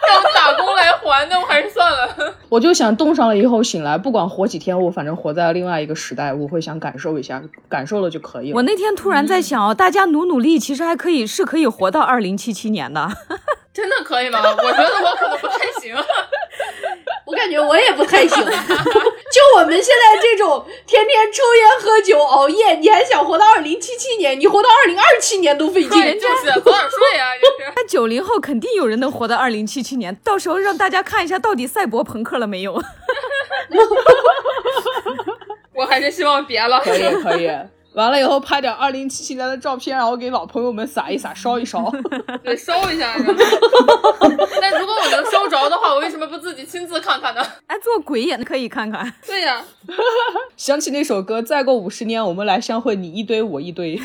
[0.06, 2.08] 让我打工来还，那我还是算了。
[2.48, 8.56] 我就想冻上了以后醒来，不管活几天，我反正活在了另外一个时代，我会想感受一下，感受了就可以了。
[8.56, 13.08] 我那天突然在想哦，大家努努力，其实还可以是可以活到二零七七年的。
[13.74, 14.38] 真的可以吗？
[14.40, 15.96] 我觉得我可能不太行。
[17.26, 18.40] 我感觉我也不太行。
[19.34, 24.38] 就我们现在这种天天抽烟喝酒熬夜，你还想活到二零七七年？
[24.38, 25.90] 你活到二零二七年都费劲。
[25.90, 27.72] 对，就是 早点睡啊，就是。
[27.74, 32.74] 那九零后肯定有人能活到二零七七年，到时候让大家看一下到底赛博朋克了没有。
[35.74, 36.80] 我还是希望别了。
[36.84, 37.50] 可以可以。
[37.94, 41.92] 完了以后拍点二零七七年的照片，然后给老朋友们撒一撒， 烧一烧。
[42.42, 43.14] 对，烧一下。
[44.60, 47.42] 但如果我能烧着的话，我为什么不自己亲自看看呢？
[47.66, 49.12] 哎，做鬼也可以看看。
[49.26, 49.64] 对呀、
[50.56, 54.00] 想起那首歌，再过五十年我们来相会，你一堆我一堆。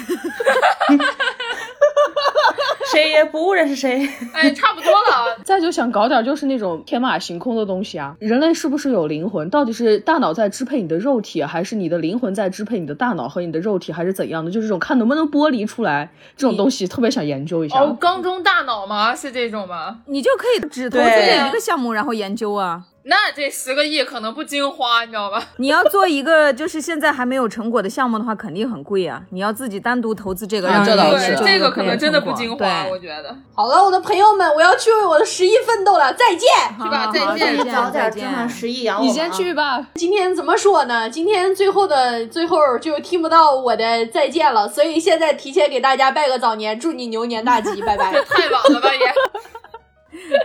[2.92, 4.08] 谁也不认识谁。
[4.34, 5.38] 哎，差不多了。
[5.44, 8.16] 再就想搞点就是那种天马行空的东西啊！
[8.20, 9.50] 人类是不是有灵魂？
[9.50, 14.52] 到底是大脑在支配你的肉体，还是你的灵魂在支配你的大脑和你的肉体，还是怎样的？
[14.52, 17.80] 就是这种看能不能剥离出来这种东西，特别想研究一下。
[17.80, 19.16] 哦，缸中大脑吗？
[19.16, 20.00] 是这种吗？
[20.08, 22.84] 你就可以只投资这一个项目，然后研究啊。
[23.04, 25.42] 那这十个亿可能不经花，你知道吧？
[25.58, 29.24] 你要做一个就是现在还没有成果的项目的话，肯定很贵啊。
[29.32, 33.36] 你要自己单独投资这个，这倒是这个可能真的不经花，我觉得。
[33.56, 36.50] 好了，我的朋友们，我要去为我的十亿奋斗了，再见。
[36.78, 39.88] 是吧再见再见，早点再见挣上十亿养我你先去吧。
[39.96, 41.10] 今天怎么说呢？
[41.10, 48.12] 今天最后的最后就听不到我的再见了，所以现在提前给大家拜个早年，祝你牛年大吉，拜拜。
[48.12, 49.14] 太晚了吧也。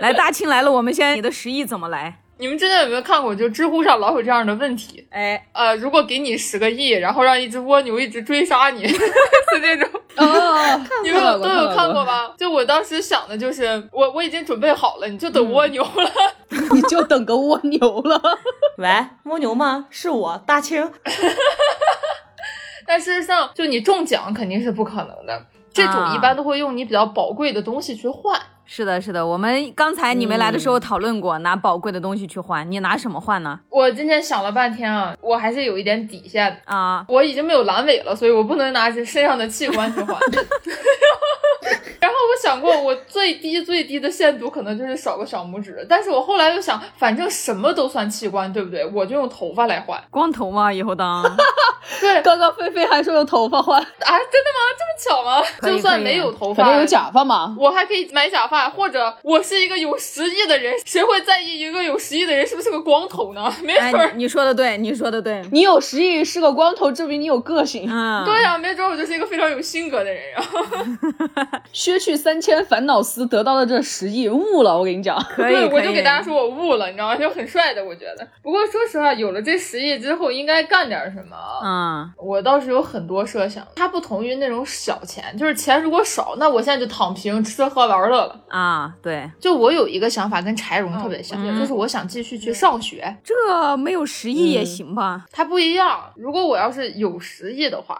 [0.01, 2.21] 来，大庆来了，我们先你的十亿怎么来？
[2.37, 3.33] 你们之前有没有看过？
[3.35, 8.97] 就知乎上老有这样的问题，哎，呃，如果给你十个亿，然后让一只蜗牛一直追杀你， 是
[9.61, 12.05] 这种，哦， 你们有都有看过过？
[12.05, 12.33] 吧？
[12.37, 16.11] 就我当时想的就是，我我已经准备好了，你就等蜗牛了。
[16.73, 18.21] 你就等个蜗牛了。
[18.77, 18.89] 喂，
[19.23, 19.87] 蜗牛吗？
[19.89, 20.91] 是我大清。
[22.87, 28.39] 但事实上，就你中奖肯定是不可能的，这种啊一般都会用你比较宝贵的东西去换。
[28.67, 33.59] 是的，是的，我们刚才你没来的时候讨论过，拿宝贵的东西去换，你拿什么换呢？
[33.69, 36.73] 我今天想了半天啊，我还是有一点底线的。
[36.73, 40.17] 啊，我已经没有阑尾了，所以我不能拿着身上的器官去换。
[41.99, 48.85] 然后我想过，我最低最低的限度可能就是少个小拇指，但是我后来又想，反正什么都算器官，对不对？
[48.93, 50.01] 我就用头发来换。
[50.09, 50.71] 光头嘛？
[50.71, 51.23] 以后当
[51.99, 53.85] 对 刚刚菲菲还说用头发换，啊，
[54.31, 54.59] 真的吗？
[54.77, 55.43] 这么巧吗？
[55.61, 57.55] 就算没有头发，反正有假发嘛。
[57.59, 63.53] 我还可以买假发，或者我是一个有实力的人，谁会在意一个有实力的人是不是个光头呢？
[63.63, 67.87] 没准哎，儿，你说的对，你说的对，你有实力是个光头，证明你有个性。
[67.89, 71.54] 嗯，对呀、没准我就是一个非常有性格的人呀。
[71.73, 74.77] 削去三千烦恼丝，得到了这十亿，悟了。
[74.77, 77.15] 我跟你讲， 可以，对， 我就给大家说我悟了，你知道吗？
[77.15, 78.27] 就很帅的，我觉得。
[78.41, 81.59] 不过说实话，有了这十亿之后，应该干点什么啊？
[81.63, 88.39] 嗯，我倒是有很多设想，它不同于那种小钱，就是钱如果少，那我现在就躺平，吃喝玩乐了。
[88.49, 93.15] 啊，对，就我有一个想法跟柴荣特别像，嗯就是我想继续去上学。
[93.23, 95.25] 这没有十亿也行吧？
[95.31, 97.99] 它不一样，如果我要是有十亿的话。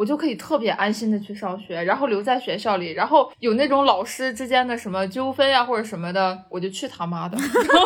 [0.00, 7.36] 我就可以特别安心的去上学，然后留在学校里，然后有那种老师之间的什么纠纷呀或者什么的，我就去他妈的。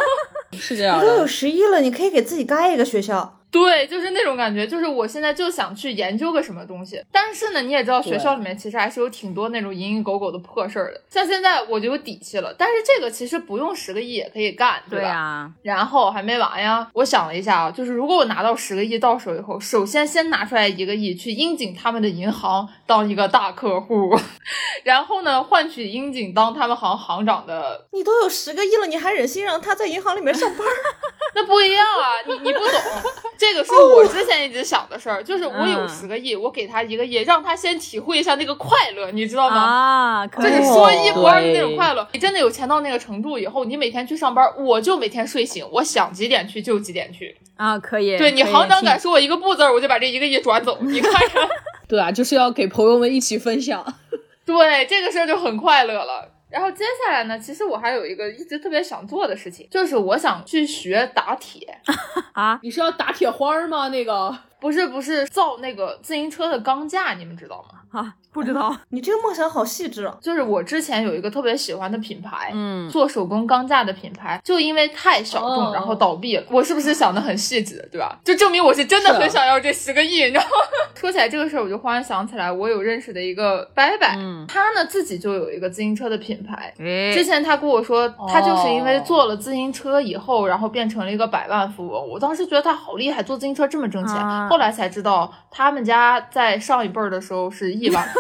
[0.57, 1.27] 是这样都有。
[1.27, 3.41] 十一了，你可以给自己盖一个学校。
[3.55, 11.01] 对，就是那种感觉，就是我现在就想去研究个什么东西，但是呢，你也知道学校里面其实还是有挺多那种蝇营狗苟的破事儿的。
[11.09, 15.07] 像现在我就有底气了，但是这个其实不用十个亿也可以干，对吧？
[15.07, 24.19] 呀，然后还没完呀，我想了一下啊，就是如果我拿到十个亿到手以后，首先先拿出来一个亿去樱井他们的银行当一个大客户，
[24.83, 30.67] 然后呢换取樱井当他们行行长的，你都有十个亿了，你还忍心让他在银行里面上班？
[31.37, 32.81] 那不一样啊，你你不懂，
[33.45, 39.57] 这个是我之前一直想的事儿，就是我有嗯十个亿，我给他一个亿，让他先体会一下那个快乐，你知道吗？
[39.57, 42.09] 啊，可以就是说一不二的那种快乐。
[42.13, 47.37] 你真的有钱到那个程度以后，你每天去上班，我就每天睡醒，我想几点去就几点去。
[47.57, 48.17] 啊，可以。
[48.17, 50.79] 对你行长敢说我一个不字儿，我就把这一个亿转走。
[50.81, 51.47] 你看看，
[51.87, 53.85] 对啊，就是要给朋友们一起分享。
[54.47, 56.31] 对这个事儿就很快乐了。
[56.55, 61.81] 然后接下来呢，其实我还有一个一直特别想做的事情，就是我想去学打铁。
[62.33, 63.89] 啊，你是要打铁花儿吗？
[63.89, 67.81] 那个不是不是造那个自行车的钢架，你们知道吗？
[67.95, 70.19] 啊，不知道， 你这个梦想好细致哦。
[70.21, 76.45] 就是我之前有一个特别喜欢的品牌，嗯，做手工钢架的品牌，就因为太小众，哦然后倒闭了。
[76.51, 78.19] 我是不是想的很细致，对吧？
[78.25, 80.49] 就证明我是真的很想要这十个亿，你知道吗？
[80.95, 86.73] 说起来这个事儿，我就忽然想起来，我有认识的一个伯伯，嗯他呢自己就有一个自行车的品牌。
[86.79, 92.09] 哎之前他跟我说，他就是因为做了自行车以后，然后变成了一个百万富翁。
[92.09, 94.17] 我当时觉得他好厉害，做自行车这么挣钱。
[94.17, 98.07] 啊后来才知道，他们家在上一辈儿的时候是亿吧。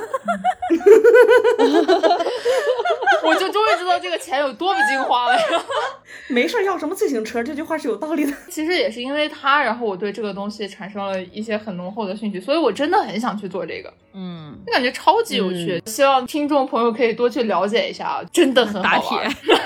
[3.24, 5.38] 我就终于知道这个钱有多不经花了。
[6.29, 8.33] 没事儿要什么自行车，这句话是有道理的。
[8.50, 15.83] 其实也是因为他，然后我对这个东西产生了一些很浓厚的兴趣，所以我真的很想去做这个，嗯，就感觉超级有趣。
[15.87, 19.29] 希望听众朋友可以多去了解一下啊，真的很打好玩。
[19.29, 19.55] 铁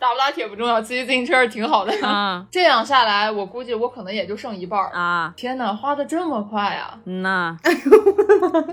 [0.00, 1.92] 打不打铁不重要，骑自行车挺好的。
[2.06, 4.90] 啊这样下来，我估计我可能也就剩一半儿。
[4.92, 6.96] 啊，天哪，花的这么快呀！
[7.04, 7.56] 嗯呐，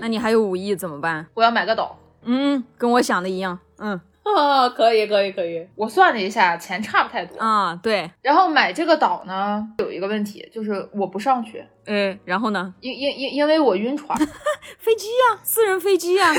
[0.00, 1.26] 那你还有五亿怎么办？
[1.34, 1.96] 我要买个岛。
[2.22, 4.00] 嗯，跟我想的一样，嗯
[4.36, 7.38] 啊，可以可以可以，我算了一下，钱差不太多。
[7.38, 12.74] 啊，对，然后买这个岛呢，有一个问题，就是我不上去，嗯，然后呢？
[12.80, 14.18] 因因因因为我晕船，
[14.78, 16.34] 飞机呀、私人飞机呀、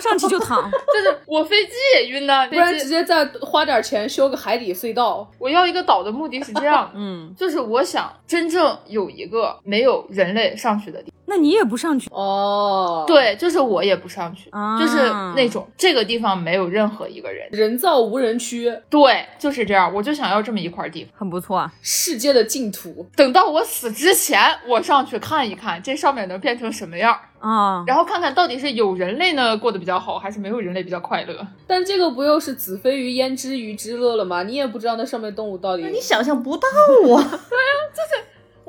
[0.00, 0.62] 上去就躺。
[0.70, 2.46] 就是我飞机也晕呢。
[2.48, 5.28] 不然直接再花点钱修个海底隧道。
[5.38, 11.21] 我要一个岛的目的是这样的， 嗯，就是我想真正有一个没有人类上去的地方。
[11.32, 12.10] 那你也不上去？
[12.12, 14.98] 哦，，对，就是我也不上去，啊就是
[15.34, 17.48] 那种这个地方没有任何一个人。
[17.50, 21.10] 人造无人区，对，就是这样，我就想要这么一块地方。
[21.16, 21.72] 很不错啊。
[21.80, 23.08] 世界的净土。
[23.16, 31.34] 等到我死之前，我上去看一看这上面能变成什么样，啊，然后看看到底是有人类呢过得比较好，还是没有人类比较快乐。
[31.66, 34.42] 但这个不又是子非鱼焉知鱼之乐了吗？
[34.42, 35.84] 你也不知道那上面动物到底。
[35.84, 36.68] 你想象不到
[37.16, 37.24] 啊！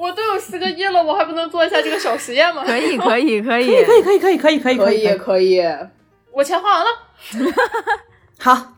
[0.04, 2.62] 我都有十个亿了，我还不能做一下这个小实验吗？
[2.66, 5.64] 可以，可以，可以， 可以，可以，可以，可以，可以，可以以，可以，
[6.34, 6.90] 我钱花完了，
[8.40, 8.74] 好，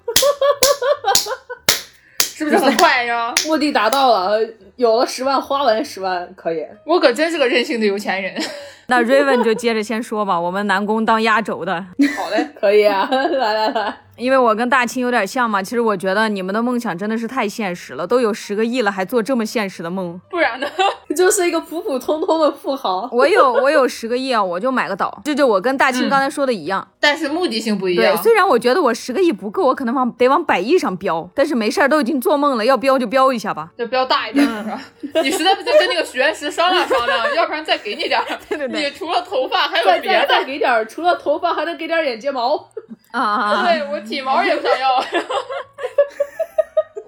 [2.19, 3.33] 是不是很快呀？
[3.47, 4.39] 目的达到了，
[4.75, 6.63] 有了十万，花完十万，可以。
[6.85, 8.39] 我可真是个任性的有钱人。
[8.87, 11.73] 那 Raven 就接着先说吧，我们南宫当压轴的，
[12.17, 15.61] 好嘞，可以啊， 来来来，因为我跟大清有点像嘛。
[15.61, 20.19] 其实我觉得你们的梦想真的是太现实了，都有十个亿了，还做这么现实的梦。
[20.29, 20.67] 不然呢？
[21.15, 23.07] 就是一个普普通通的富豪。
[23.13, 26.85] 我有我有十个亿啊，我就买个岛，这就我跟大清刚才说的一样。
[26.99, 33.69] 但是目的性不一样对，虽然我觉得我十个亿不够，我可能往得往百亿上飙，但是没事儿，都已经做梦了，要飙就飙一下吧。
[33.77, 34.81] 就标大一点，是吧？
[35.23, 38.25] 你实在不行跟那个许愿石商量商量，要不然再给你点儿。
[38.49, 40.43] 对对对你除了头发还有再别再。
[40.43, 42.69] 给点儿，除了头发还能给点儿眼睫毛。
[43.11, 43.63] 啊！
[43.63, 45.01] 对我体毛也不想要。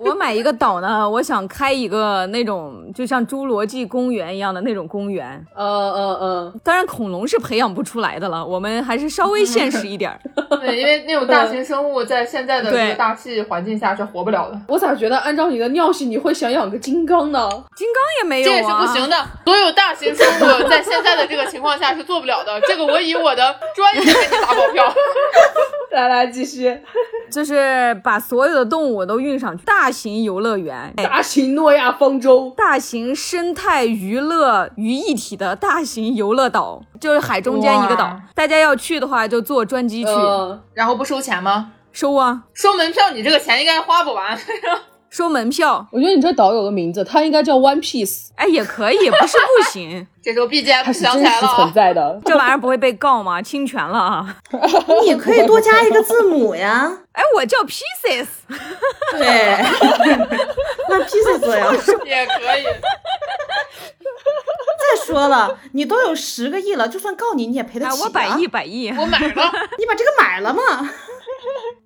[0.10, 5.46] 我买一个岛呢，我想开一个那种就像侏罗纪公园一样的那种公园。
[5.56, 10.20] 呃呃呃，当然，恐龙是培养不出来的了，我们还是稍微现实一点儿。
[10.60, 17.50] 对，因为那种大型生物在现在的这个大气环境下是活不了的，我咋觉得按照你的尿性，你会想养个金刚呢？
[17.76, 19.16] 金刚也没有啊，这也是不行的。
[19.46, 22.60] 所有大型生物在现在的这个情况下是做不了的。
[22.62, 24.84] 这个我以我的专业给你打保票。
[25.92, 26.78] 来来，继续。
[27.32, 38.22] 就是把所有的动物都运上去，大型游乐园，大型诺亚方舟，大型生态娱乐于一体的大型游乐岛，就是海中间一个岛。
[38.36, 41.72] 大家要去的话，就坐专机去、嗯，然后不收钱吗？
[41.92, 44.38] 收啊，收门票，你这个钱应该花不完。
[45.10, 45.86] 收门票。
[45.92, 50.06] 我觉得你这岛有个名字，它应该叫 One Piece，哎，也可以，不是不行。
[50.22, 52.22] 这时候 BGM 它是响起真实存来了啊，在的。
[52.26, 53.42] 这玩意儿不会被告吗？
[53.42, 54.36] 侵权了啊！
[55.06, 56.92] 你可以多加一个字母呀。
[57.14, 58.28] 哎，我叫 Pieces，
[59.18, 59.58] 对，
[60.90, 61.72] 那 pieces 呀。
[62.06, 62.66] 也可以。
[64.80, 68.90] 再说了，你都有十个亿了，就算告你，你也赔得起啊，起、我百亿，，百亿。
[68.90, 70.90] 我买了，你把这个买了嘛？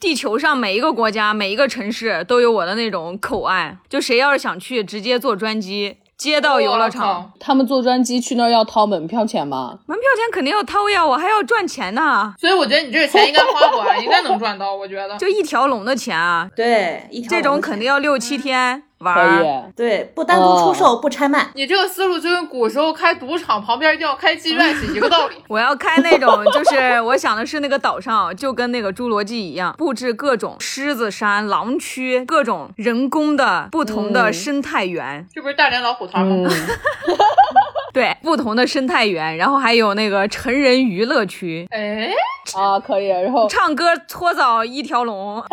[0.02, 7.32] 地球上每一个国家、每一个城市都有我的那种口岸，就谁要是想去，直接坐专机接到游乐场。
[7.40, 9.78] 他们坐专机去那儿要掏门票钱吗？
[9.86, 14.74] 门票钱肯定要掏呀，我还要赚钱呢，所以我觉得你这个钱应该花不完，应该能赚到。
[14.74, 15.16] 我觉得。
[15.22, 19.72] 就一条龙的钱啊，对，一条这种肯定要六七天玩儿。
[19.76, 21.50] 对，不单独出售，不拆卖。
[21.56, 25.36] 你这个思路就跟古时候开赌场旁边要开妓院是一个道理。
[25.50, 36.48] 我要开那种，就是我想的是那个岛上就跟那个侏罗纪一样，布置各种狮子山、狼区，各种人工的不同的嗯生态园，这不是大连老虎团吗？
[36.48, 36.50] 嗯，
[37.94, 42.10] 对，不同的生态园，然后还有那个成人娱乐区，哎，
[42.56, 43.08] 啊，可以。
[43.08, 45.44] 然后唱歌搓澡一条龙，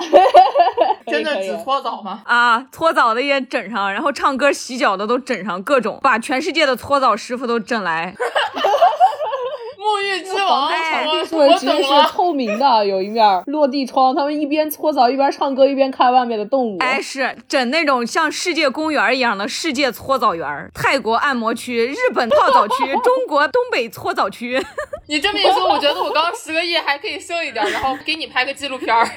[1.06, 2.22] 真的只搓澡吗？
[2.24, 8.14] 啊，搓澡的也整上，然后唱歌、洗脚的都整上，各种把全世界的搓澡师傅都整来。
[9.88, 12.04] 沐浴之王，哎我或者我直接是懂了。
[12.04, 16.76] 透明的，有一面落地窗，他们一边搓澡一边唱歌，一边看外面的动物。
[16.80, 24.62] 哎，是整那种像世界公园一样的世界搓澡园儿，泰国按摩区、日本泡澡区、 中国东北搓澡区。
[25.08, 29.08] 你这么一说，我觉得我刚十个亿还可以剩一点，然后给你拍个纪录片儿，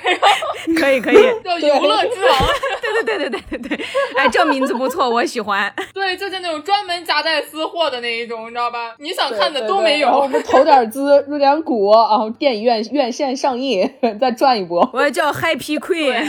[0.80, 2.38] 可 以可以，叫游乐之王。
[2.82, 5.74] 对对对对对对对，哎，这名字不错，我喜欢。
[5.94, 8.96] 对，就是那种专门夹带私货的那一种，你知道吧？
[9.00, 10.30] 你想看的都没对然后我有。
[10.30, 13.92] 们投点资，入点股，然后电影院院线上映，
[14.22, 14.88] 再赚一波。
[14.94, 16.22] 我叫 Happy Queen，对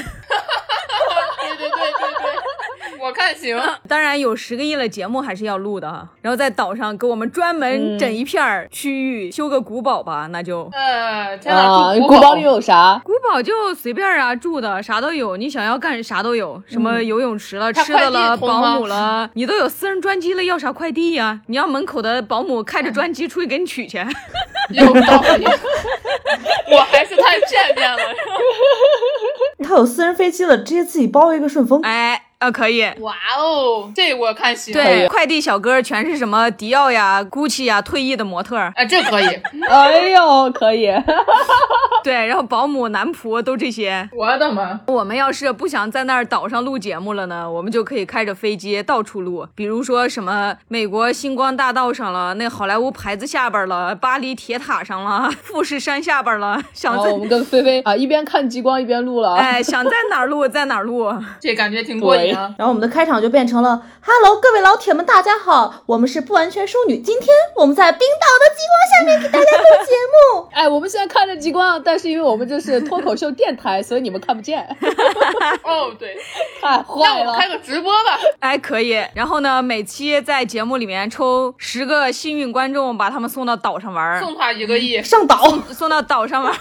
[1.59, 3.61] 对对对对，我看行。
[3.87, 6.09] 当然有十个亿了，节目还是要录的啊。
[6.23, 10.71] 然后在岛上给我们专门整一片区域，修个古堡吧，那就。
[10.73, 12.99] 呃，天哪，古堡里有啥？
[13.05, 23.99] 古堡就随便啊，住的啥都有，你想要干啥都有，什么游泳池了、它吃的了、保姆了，你都有私人专机了，要啥快递呀、你要门口的保姆开着专机出去给你取去。
[24.71, 25.45] 有道理，
[26.71, 27.99] 我还是太片面了。
[29.65, 31.81] 他有私人飞机了，直接自己包一个顺丰。
[31.83, 32.83] 哎，啊，可以。
[32.99, 34.75] 哇哦，这我看行。
[34.75, 38.73] 对，快递小哥全是什么迪奥呀、GUCCI 呀，退役的模特儿。
[38.75, 39.27] 哎，这可以，
[39.71, 40.91] 哎呦，可以。
[42.03, 44.09] 对，然后保姆、男仆都这些。
[44.13, 44.81] 我的妈！
[44.89, 59.37] 我们要是不想在那儿岛上录节目了呢，我们就可以开着飞机到处录，比如说什么美国星光大道上了，那好莱坞牌子下边了，巴黎铁塔上了，富士山下边了，想在我们跟菲菲啊一边看极光一边录了。
[59.37, 61.13] 哎想在哪儿录在哪儿录。
[61.41, 62.32] 这感觉挺过瘾啊。
[62.33, 70.49] 然后我们的开场就变成了 “Hello，各位老铁们，大家好，我们是不完全淑女，今天我们在冰岛的极光下面给大家录节目。
[70.53, 74.61] 哎，我们现在看着极光，但是因为我们这是脱口秀电台，所以你们看不见，
[75.65, 76.17] 哦，对，
[76.61, 77.21] 太那坏了。
[77.21, 78.19] 我们开个直播吧。
[78.41, 79.03] 哎，可以。
[79.15, 85.37] 然后呢，每期在节目里面抽十个幸运观众，把他们送到岛上玩儿，送他一个亿，上岛，
[85.73, 86.59] 送到岛上玩儿，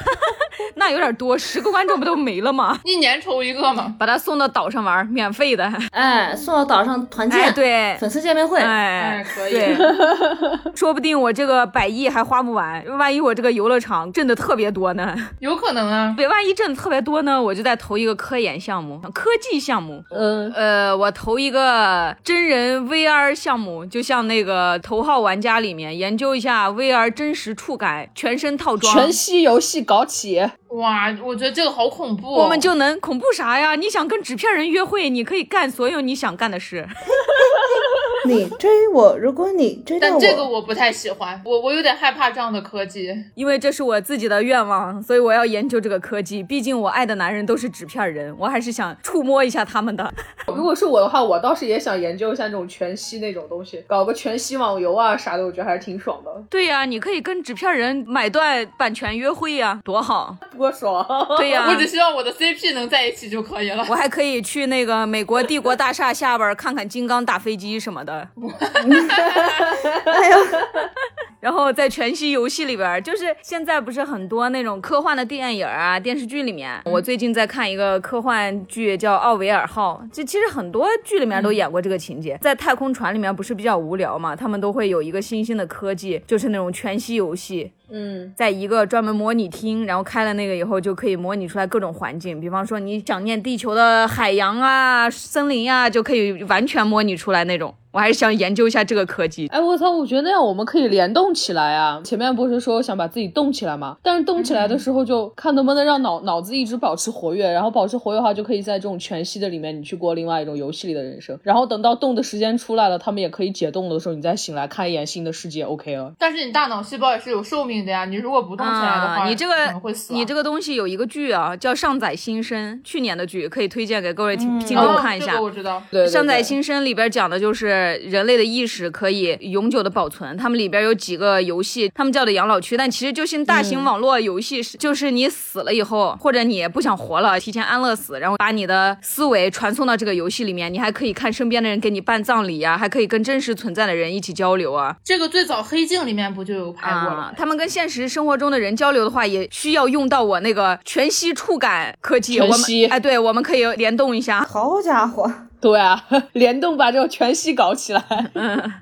[0.76, 2.80] 那有点多，十个观众不都没了吗？
[2.84, 3.94] 一年抽一个嘛。
[4.00, 5.61] 把他送到岛上玩，免费的。
[5.92, 8.60] 哎，送到岛上团建，哎，对，粉丝见面会。
[8.60, 9.76] 哎哎，可以，
[10.76, 15.16] 说不定我这个百亿还花不完，万一我这个游乐场挣的特别多呢？
[15.40, 16.14] 有可能啊。
[16.16, 20.04] 对，万一挣的特别多呢，我就再投一个科研项目、科技项目。
[20.12, 32.44] 嗯，呃，我投一个真人 VR 项目，就像那个《头号玩家》里面研究一下 VR 真实触感全身套装，全息游戏搞起，哇，我觉得这个好恐怖、哦。
[32.44, 33.76] 我们就能恐怖啥呀？
[33.76, 36.88] 你想跟纸片人约会，你可以干所有你想干的事。
[38.28, 43.14] 你追我，如果你追到但，这个我不太喜欢，我我有点害怕这样的科技。
[43.36, 46.44] 因为这是我自己的愿望，所以我要研究这个科技。
[46.44, 50.14] 毕竟我爱的男人都是纸片人，我还是想触摸一下他们的。
[50.48, 60.36] 如果是我的话，我倒是也想研究一下那种全息那种东西，搞个全息网游啊啥的，我觉得还是挺爽的，对呀、你可以跟纸片人买断版权约会呀、多好！
[60.58, 61.04] 多爽！
[61.38, 63.86] 对呀、 我只希望我的 CP 能在一起就可以了。
[63.90, 68.11] 我还可以去那个美国帝国大厦下边儿看看金刚打飞机什么的。
[70.06, 70.38] 哎呦，
[71.40, 82.38] 然后在全息游戏里边儿，就是现在不是很多那种科幻的电影啊、电视剧里面，我最近在看一个科幻剧叫《奥维尔号》，这其实很多剧里面都演过这个情节。
[82.42, 87.72] 在太空船里面不是比较无聊嘛，他们都会有一个新兴的科技，就是那种全息游戏。
[87.92, 97.74] 嗯，在一个专门模拟厅，然后开了那个以后，就可以模拟出来各种环境，比方说你想念地球的海洋啊、森林啊，就可以完全模拟出来那种。
[97.92, 99.48] 我还是想研究一下这个科技。
[99.48, 99.92] 哎，我操！
[99.92, 102.02] 我觉得那样我们可以联动起来啊。
[102.06, 103.98] 前面不是说想把自己动起来吗？
[104.02, 111.38] 但是动起来的时候就看能不能让脑脑子一直保持活跃，然后保持活跃的话，就可以在这种全息的里面，你去过另外一种游戏里的人生。
[111.44, 116.14] 然后等到动的时间出来了，他们也可以解冻的时候，你再醒来看一眼新的世界，OK 了。
[116.18, 120.18] 但是你大脑细胞也是有寿命的呀，你如果不动起来的话，啊，你这个会死啊。
[120.18, 125.32] 你这个东西有一个剧啊，叫《上载新生》，去年的剧，可以推荐给各位听、听哦众看一下。
[125.34, 125.82] 这个我知道。
[125.92, 130.36] 对对对上载新生里边讲的就是人类的意识可以永久的保存。
[130.38, 144.96] 他们里边有几个游戏，他们叫的养老区，但其实就是大型网络游戏，是就是你死了以后，或者你不想活了，提前安乐死，然后把你的思维传送到这个游戏里面，你还可以看身边的人给你办葬礼呀、还可以跟真实存在的人一起交流啊。
[145.04, 152.38] 这个最早《黑镜》里面不就有拍过了他们跟现实生活中的人交流的话，也需要用到我那个全息触感科技。
[152.42, 154.42] 我们全息哎，对，我们可以联动一下。
[154.44, 155.32] 好家伙，
[155.62, 156.04] 对啊，
[156.34, 158.04] 联动把这个全息搞起来。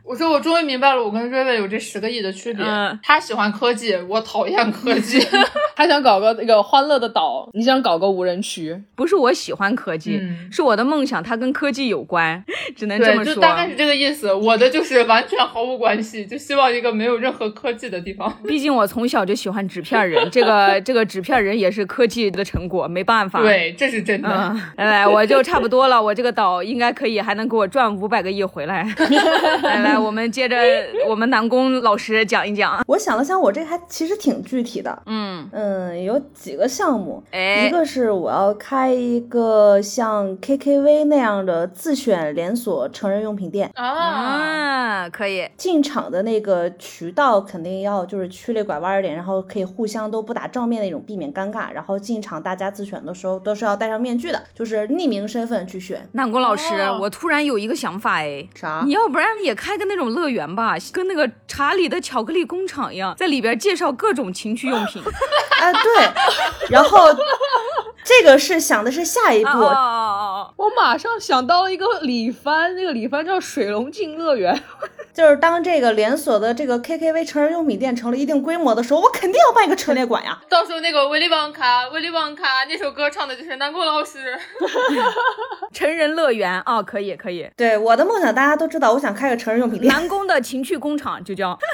[0.03, 2.65] 我说我终于明白了，我跟瑞瑞有这十个亿的区别。
[2.65, 5.19] 嗯他喜欢科技，我讨厌科技。
[5.75, 12.43] 他想搞个那个欢乐的岛，你想搞个无人区，不是我喜欢科技，嗯是我的梦想，它跟科技有关，
[12.75, 13.33] 只能这，么说。
[13.35, 14.33] 就大概是这个意思。
[14.33, 18.31] 我的就是完全毫无关系，就希望一个没有任何科技的地方。
[18.45, 23.41] 毕竟我从小就喜欢纸片人，这个这个纸片人也是科技的成果，没办法。。
[23.41, 24.29] 对，这是真的。
[24.29, 28.83] 嗯，来来，我就差不多了，我这个岛应该可以，还能给我赚五百个亿回来。
[29.63, 30.57] 来来，我们接着
[31.09, 32.83] 我们南宫老师讲一讲。
[32.87, 35.01] 我想了想，我这还其实挺具体的。
[35.05, 45.47] 嗯，嗯，有几个项目，哎一个是我要开一个像 KKV 那样的自选连锁成人用品店，啊，啊，可以。
[45.57, 51.71] 进场的那个渠道肯定要就是曲里拐弯一点，然后可以互相都不打照面那种，避免尴尬。
[51.73, 56.07] 然后进场大家自选的时候都是要戴上面具的，就是匿名身份去选。
[56.13, 56.58] 南宫老师，
[56.89, 65.01] 哦我突然有一个想法哎，啥你要不然也开个那种乐园吧，跟那个查理的巧克力工厂一样，在里边介绍各种情趣用品。
[65.59, 66.09] 哎，对，
[66.69, 67.07] 然后
[68.03, 74.63] 这个是想的是下一步，哦哦哦我马上想到了一个李帆，那个李帆叫水龙镜乐园。
[75.13, 80.39] 就是当这个连锁的这个 KKV 成人用品店成了一定规模的时候，我肯定要办一个陈列馆呀。
[80.47, 84.33] 到时候那个威利旺卡，威利旺卡那首歌唱的就是南宫老师。
[84.59, 84.67] 哦，
[85.73, 87.49] 成人乐园哦，可以可以。
[87.57, 91.57] 对我的梦想大家都知道，我想开个成人用品店，南宫的情趣工厂就叫。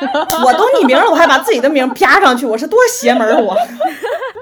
[0.44, 3.56] 我都匿名了，我还把自己的名啪上去，我是多邪门儿我。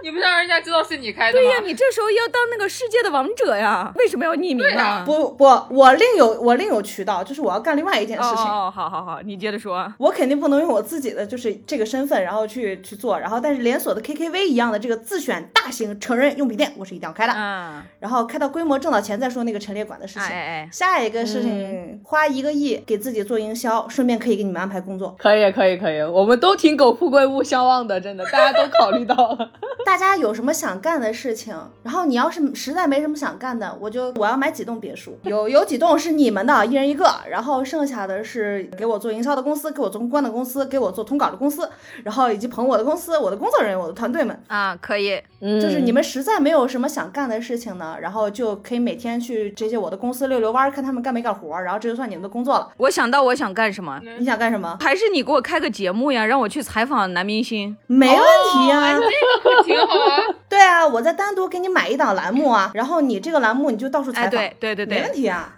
[0.02, 1.42] 你不让人家知道是你开的吗？
[1.42, 5.02] 对呀，你这时候要当那个世界的王者呀，为什么要匿名啊？
[5.06, 8.44] 不不，我另有我另有渠道，就是我要干另外一件事情。
[8.44, 9.90] 哦，好好好，你接着说。
[9.96, 17.32] 我肯定不能用我自己的就是这个身份，然后去去做，然后但是连锁的 KKV 一样的这个自选大型成人用品店，我是一定要开的。
[17.32, 20.22] 嗯，然后开到规模挣到钱再说那个陈列馆的事情。
[20.24, 25.16] 哎哎哎，下一个事情，花一个亿给自己做营销，顺便可以给你们安排工作。
[25.18, 29.50] 可以，可以，可以，我们都挺狗富贵勿相忘的，真的，大家都考虑到了。
[29.84, 41.68] 大家有什么想干的事情，然后你要是实在没什么想干的，我就我要买几栋别墅，有有几栋是你们的，一人一个，然后剩下的是给我做营销的公司，给我做公关的公司，给我做通稿的公司，
[42.02, 44.38] 然后以及捧我的公司、我的工作人员、我的团队们。
[44.48, 45.20] 啊，可以。
[45.40, 52.70] 嗯就是你们实在没有什么想干的事情呢，然后就可以每天去这些我的公司溜溜弯儿，看他们干没干活儿，然后这就算你们的工作了。
[52.78, 54.78] 我想到我想干什么，你想干什么？
[54.80, 57.76] 还是你给我开个节目呀，让我去采访男明星。
[57.86, 60.20] 没问题呀、哎，这个可挺好啊。
[60.48, 64.30] 对啊，我再单独给你买一档栏目啊，然后你这个栏目你就到处采哎，访。
[64.30, 65.52] 对对对对，没问题啊。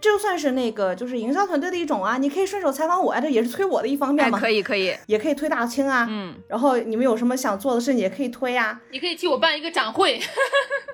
[0.00, 4.38] 这 就算是那个就是营销团队的一种啊，你可以顺手采访我啊，这也是推我的一方面哎，嘛。
[4.38, 8.80] 可以可以，也可以推大清啊，嗯，然后你们有什么想做的事情也可以推啊。
[8.90, 10.20] 你可以替我办一个展会，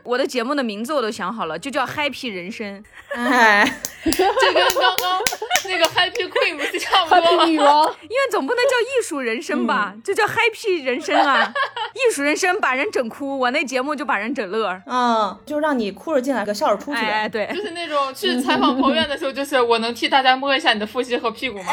[0.09, 2.83] 我的节目的名字我都想好了，就叫 Happy 人生。
[3.15, 3.63] 哎，
[4.03, 5.21] 这跟刚刚
[5.67, 7.45] 那个 Happy Queen 不是差不多吗？
[7.45, 11.53] 女王，因为总不能叫艺术人生吧，就叫 Happy 人生啊！
[11.93, 14.81] 艺术人生把人整哭，我那节目就把人整乐。
[14.87, 17.07] 嗯，就让你哭着进来，个笑着出去呗。
[17.07, 21.73] 哎哎，对就，是那种去采访彭院的时候，就是我能替大家摸一下你的腹肌和屁股吗？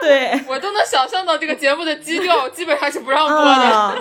[0.00, 3.50] 对，我都能想象到这个节目的基调，基本上是不让播的。
[3.50, 3.96] 啊，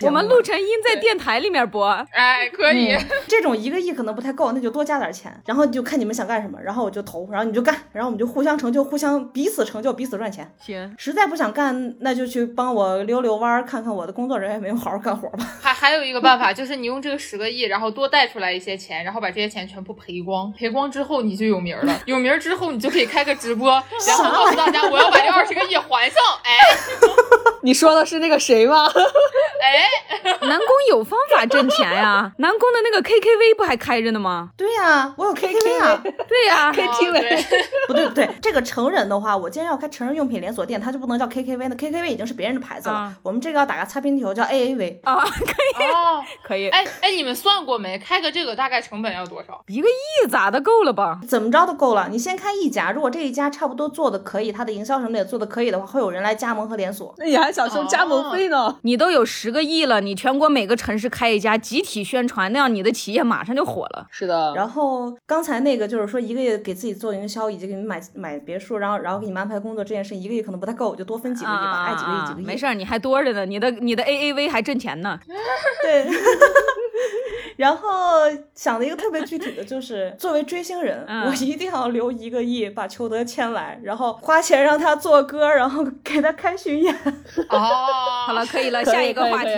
[0.00, 1.88] 我们录成音在电台里面播。
[2.12, 2.96] 哎，可以，
[3.26, 10.48] 这种一个亿可能不太够，那就多加点钱，然后就看你们想干什么，然后我就投，然后你就干， 然后我们就互相成就，互相彼此成就，彼此赚钱。
[10.60, 15.44] 行，实在不想干，那就去帮我溜溜弯儿，看看我的工作人员有没有好好干活吧。
[15.60, 23.70] 还还有一个办法，就是你用这个十个亿，然后多带出来一些钱，然后把这些钱全部赔光，赔光之后你就有名了，有名之后你就可以开个直播，
[24.06, 26.22] 然后告诉大家我要把这二十个亿还上。
[26.44, 26.52] 哎
[27.62, 28.86] 你说的是那个谁吗？
[28.86, 29.88] 哎，
[30.42, 34.50] 南宫有方法挣钱呀，南宫的那个 KKV 不还开着呢吗？
[34.56, 36.00] 对呀、我有 KKV 啊。
[36.02, 37.44] 对呀、K T V
[37.86, 43.12] 不对不对，这个成人的话，我既然要开成人用品连锁店，它就不能叫 KKV 呢 KKV 已经是别人的牌子了。
[43.22, 44.98] 我们这个要打个擦边球，叫 AAV。
[45.04, 47.98] 啊，可以哦，可以，哎哎，你们算过没？
[47.98, 49.62] 开个这个大概成本要多少？
[49.68, 51.20] 一个亿咋的够了吧？
[51.28, 52.08] 怎么着都够了。
[52.10, 57.14] 你先开一家，如果这一家差不多做的可以，它的营销什么的也做的可以的话，会有人来加盟和连锁。
[57.18, 58.76] 那你还想收加盟费呢？
[58.82, 64.06] 你都有十个亿了，你全国每个城市开一家，集体宣传，那样你的企业马上就火了。
[64.10, 72.44] 是的，然后刚才那个就是说一个月给自己做营销，以及给你们买买别墅，然后然后给你们安排工作这件事，一个月可能不太够，我就多分几个亿吧，爱几个亿几个亿。
[72.44, 75.20] 啊没事儿，你还多着呢，你的你的 AAV 还挣钱呢。
[75.82, 76.06] 对。
[77.56, 78.20] 然后
[78.54, 86.94] 想了一个特别具体的就是，作为追星人，嗯我一定要留一个亿把裘德签来，然后花钱让他做歌，然后给他开巡演。
[87.48, 87.58] 哦，
[88.26, 89.50] 好了，可以了，下一个话题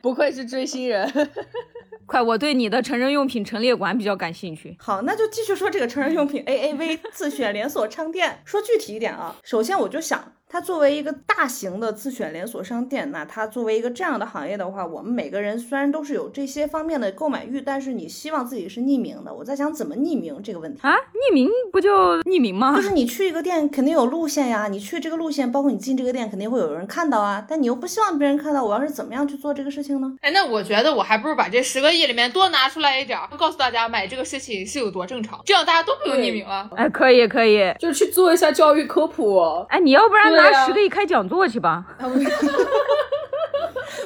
[0.00, 1.10] 不愧是追星人。
[2.06, 4.76] 快，我对你的成人用品陈列馆比较感兴趣。
[4.78, 8.40] 好，那就继续说这个成人用品 AAV 自选连锁商店。
[8.44, 19.34] 说具体一点啊，首先我就想，它作为一个大型的自选连锁商店，那它作为一个这样的行业的话，我们每个人虽然都是有这些方面的购买欲，但是你希望自己是匿名的。
[19.34, 20.80] 我在想怎么匿名这个问题。
[20.82, 22.82] 啊，匿名不就匿名吗就？
[22.82, 30.16] 是你去一个店肯定有路线呀，你去这个路线，包括你进这个店肯定会有人看到啊，但你又不希望别人看到，我要是怎么样去做这个事情呢？
[30.22, 36.70] 哎，那我觉得我还不如把这十个亿里面多拿出来一点儿，告诉大家买这个事情是有多正常，这样大家都不用匿名了。
[36.76, 37.74] 哎，可以可以。
[37.80, 39.38] 就去做一下教育科普。
[39.68, 41.84] 哎，你要不然拿十个亿开讲座去吧？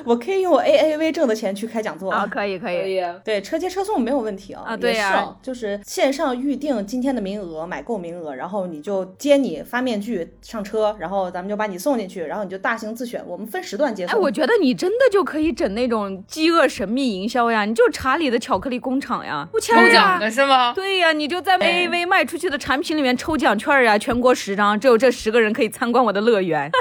[0.05, 3.03] 我可以用我 AAV 挣的钱去开讲座啊，可以可可以。
[3.22, 4.62] 对，车接车送没有问题啊。
[4.66, 20.72] 啊对呀啊就是线上预定今天的名额，买够名额，然后你就接你发面具上车，然后咱们就把你送进去，然后你就大型自选，我们分时段接哎，我觉得你真的就可以整那种饥饿神秘营销呀，你就查理的巧克力工厂呀，不签抽奖的是吗？
[20.74, 26.71] 对呀，你就在 AAV 卖出去的产品里面抽奖券呀，全国十张，只有这十个人可以参观我的乐园。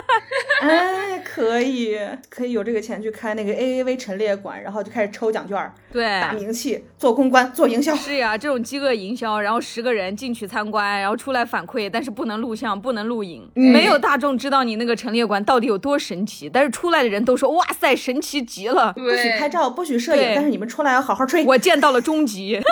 [0.61, 1.97] 哎，可以，
[2.29, 7.95] 可以有这个钱去开那个 AAV 陈列馆，然后就开始抽奖券，对，打名气，做公关，做营销。
[7.95, 21.45] 是呀，这种饥饿营销，然后十个人进去参观，然后出来反馈，但是不能录像，不能录影，没有大众知道你那个陈列馆到底有多神奇，但是出来的人都说哇塞，神奇极了，不许拍，照，不许摄影，但是你们出来要好好吹。
[21.45, 22.59] 我见到了终极。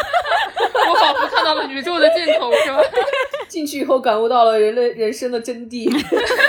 [0.89, 2.79] 我仿佛看到了宇宙的尽头，是吧？
[3.47, 5.89] 进去以后感悟到了人类人生的真谛。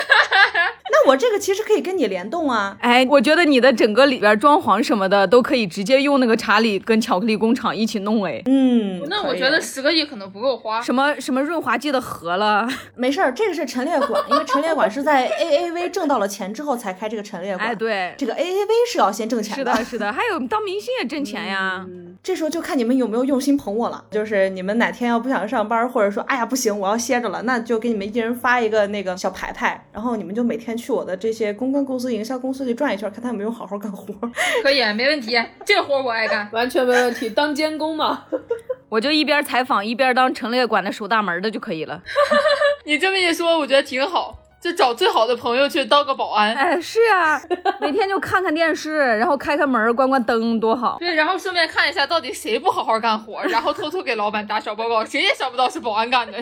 [0.91, 2.77] 那我这个其实可以跟你联动啊。
[2.81, 10.81] 哎，我觉得你的整个里边装潢什么的都可以直接用那个查理跟巧克力工厂一起弄哎，嗯，那我觉得十个亿可能不够花。
[10.81, 17.69] 什么什么润滑剂的盒了， 没事儿，这个是陈列馆， 因为陈列馆是在 AAV 挣到了钱之后才开这个陈列馆。
[17.69, 21.85] 哎，对，这个 AAV 是要先挣钱的是的，是的，还有当明星也挣钱呀。
[22.23, 24.05] 这时候就看你们有没有用心捧我了。
[24.11, 34.15] 就是你们哪天要不想上班，或者说哎呀不行，我要歇着了，那就给你们一人发一个那个小牌牌，然后你们就每天去我的这些公关公司、营销公司去转一圈，看他有没有好好干活。
[34.63, 36.49] 可以，没问题，这活我爱干。
[36.53, 38.23] 完全没问题，当监工嘛。
[38.89, 42.01] 我就一边采访一边当陈列馆的守大门的就可以了。
[42.87, 44.39] 你这么一说，我觉得挺好。
[44.61, 47.41] 就找最好的朋友去当个保安，哎，是啊，
[47.81, 50.97] 每天就看看电视，然后开开门，关关灯，多好。
[51.01, 56.39] 对，然后顺便看一下到底谁不好好干活，然后偷偷给老板打小报告，谁也想不到是保安干的。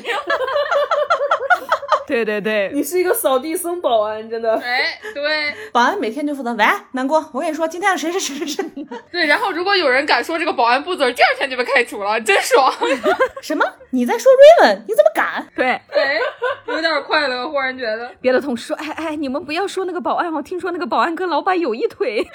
[2.07, 4.54] 对对对，你是一个扫地僧保安，真的。
[4.57, 12.72] 哎，对保安每天就负责喂南宫，我跟你说今天是谁谁谁谁谁对，然后如果有人敢说这个保安不字，第二天就被开除了，真爽。
[13.42, 13.64] 什么？
[13.90, 14.82] 你在说 Raven？
[14.86, 15.46] 你怎么敢？
[15.57, 16.18] 对，哎，
[16.66, 18.11] 有点快乐，忽然觉得。
[18.20, 22.26] 别的同事说，哎哎，你们不要说那个保安我，听说那个保安跟老板有一腿。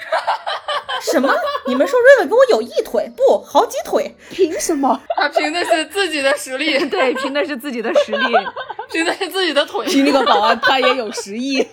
[1.00, 1.34] 什么？
[1.66, 3.10] 你们说 Raven 跟我有一腿？
[3.16, 4.14] 不，好几腿。
[4.30, 5.00] 凭什么？
[5.16, 8.36] 他凭的是自己的实力， 对，凭的是自己的实力。
[8.92, 9.86] 凭的是自己的腿。
[9.86, 11.60] 踢那个保安，他也有十亿。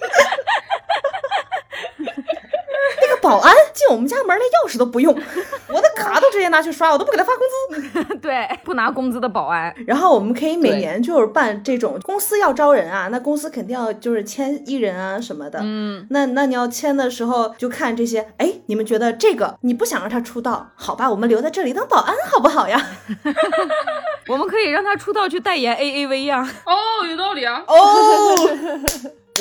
[3.21, 5.13] 那个保安进我们家门连钥匙都不用，
[5.67, 7.43] 我的卡都直接拿去刷，我都不给他发工
[8.05, 8.15] 资。
[8.21, 9.73] 对，不拿工资的保安。
[9.85, 15.59] 然后我们可以每年就是办这种公司要招人啊，那公司肯定要就是签艺人啊什么的。
[15.61, 22.81] 嗯，那那你要签的时候就看这些，哎，你们觉得这个你不想让他出道，好吧，我们留在这里当保安好不好呀？
[24.27, 26.47] 我们可以让他出道去代言 AAV 呀。
[26.65, 27.63] 哦，有道理啊。
[27.67, 27.75] 哦，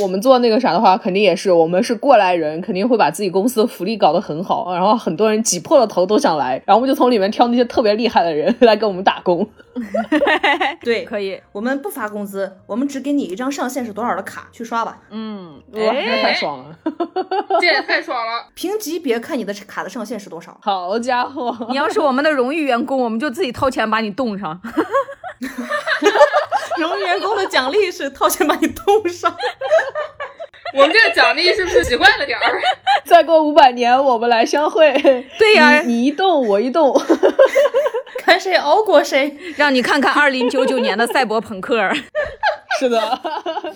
[0.03, 9.49] 我们做那个啥的话，肯定也是，我们是过来人，肯定会把自己公司的福利搞得很好，然后很多人挤破了头都想来，然后我们就从里面挑那些特别厉害的人来给我们打工。
[10.83, 14.99] 对，可以，我们不发工资，我们只给你一张上限是多少的卡去刷吧。
[15.11, 16.77] 嗯，哇，那太哎，爽了！
[17.61, 18.47] 这也太爽了。
[18.55, 20.59] 评级别看你的卡的上限是多少。
[20.61, 24.61] 好家伙，你要是我们的荣誉员工，我们就自己掏钱把你冻上。
[26.79, 29.35] 荣誉员工的奖励是掏钱把你冻上。
[30.75, 32.61] 我们这个奖励是不是奇怪了点儿？
[33.07, 34.93] 再过五百年我们来相会。
[35.39, 36.95] 对呀你你一动我一动。
[38.19, 39.35] 看谁熬过谁。
[39.57, 41.91] 让你看看二零九九年的赛博朋克。
[42.79, 43.01] 是的，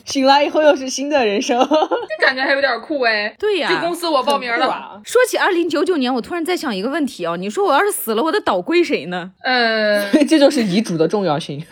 [0.04, 1.58] 醒来以后又是新的人生。
[1.58, 3.34] 这感觉还有点酷哎。
[3.38, 4.66] 对呀、这公司我报名了。
[4.66, 5.00] 啊！
[5.04, 9.30] 说起二零九九年，我突然在想一个问题哦，你说我要是死了，我的岛归谁呢？
[9.42, 11.64] 呃，这就是遗嘱的重要性。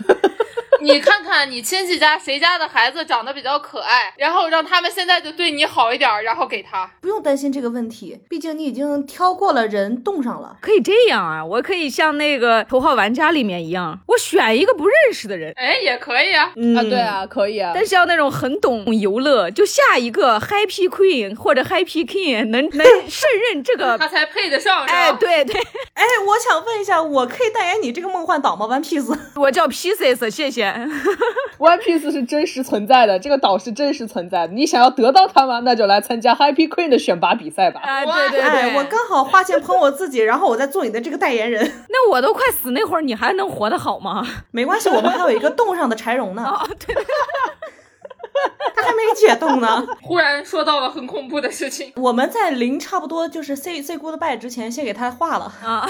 [0.81, 6.91] 你看看你亲戚家谁家的孩子长得比较可爱，然后让他们现在就对你好一点儿，然后给他。
[7.01, 10.57] 不用担心这个问题，毕竟你已经挑过了人，冻上了。
[10.61, 16.53] 可以这样啊，我可以像那个头号玩家里面一样，我选一个不认识的人，哎，也可以啊。
[16.57, 17.72] 嗯啊，对，啊，可以啊。
[17.74, 23.97] 但是要那种很懂游乐，就下一个 Happy Queen 或者 Happy King 能能胜任这个。
[24.01, 24.99] 他才配得上，是吧？
[24.99, 25.61] 哎，对对，
[25.95, 29.16] 哎，我想问一下，我可以代言你这个梦幻岛吗？One Piece？
[29.37, 30.69] 我叫 Pieces，谢谢。
[31.58, 34.52] One Piece 是真实存在的，这个岛是真实存在的。
[34.54, 35.60] 你想要得到它吗？
[35.64, 37.80] 那就来参加 Happy Queen 的选拔比赛吧。
[37.82, 41.62] 啊，对对对，哎，我刚好花钱捧我自己，然后我再做你的这个代言人。
[41.90, 44.26] 那我都快死那会儿，你还能活得好吗？
[44.50, 47.04] 没关系，我们还有一个冻上的柴荣呢， 哦，对对
[48.74, 49.86] 他还没解冻呢。
[50.00, 51.92] 忽然说到了很恐怖的事情。
[51.96, 55.52] 我们在临差不多就是 say say goodbye 之前，先给他画了。
[55.62, 55.86] 啊，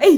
[0.00, 0.08] 哎，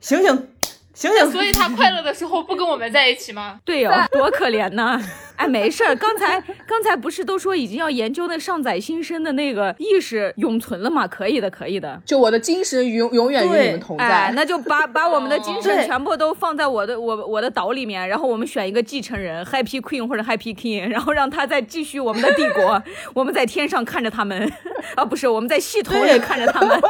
[0.00, 0.48] 醒醒，
[0.94, 1.30] 醒醒！
[1.32, 3.60] 所以他快乐的时候不跟我们在一起吗？
[3.64, 5.00] 对哟、多可怜呐！
[5.36, 11.06] 哎，没事儿，刚才刚才不是都说已经要研究那上载新生的那个意识永存了吗？
[11.06, 12.00] 可以的，可以的。
[12.04, 14.04] 就我的精神永永远与你们同在。
[14.04, 22.82] 哎，那就把把我们的精神全部都放在我的我我的岛里面，然后我们选一个继承人，Happy Queen 或者 Happy King，然后让他再继续我们的帝国。
[23.12, 24.50] 我们在天上看着他们，
[24.94, 26.80] 啊，不是我们在系统里看着他们。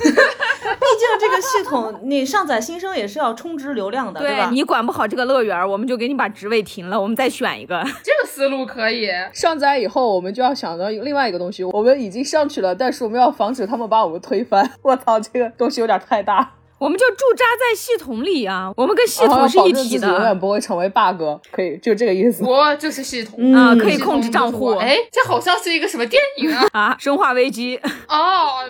[0.00, 4.48] 毕竟这个系统，你上载新生也是要充值流量的，对吧？
[4.52, 7.79] 你管不好这个乐园，我们就给你把职位停了，我们再选一个。
[8.02, 9.08] 这个思路可以。
[9.32, 14.70] 上载以后，我们就要想到另外一个东西，我们已经上去了，但是我们要防止他们把我们推翻。
[14.82, 16.54] 我操，这个东西有点太大。
[16.80, 20.38] 我们就驻扎在系统里啊，我们跟系统是一体的永远。
[20.40, 21.20] 不会成为 bug，
[21.52, 22.42] 可以，就这个意思。
[22.42, 23.34] 我就是系统。
[23.36, 24.70] 嗯啊，可以控制账户。
[24.76, 26.66] 哎，这好像是一个什么电影啊？
[26.72, 27.78] 啊，生化危机，
[28.08, 28.64] 哦，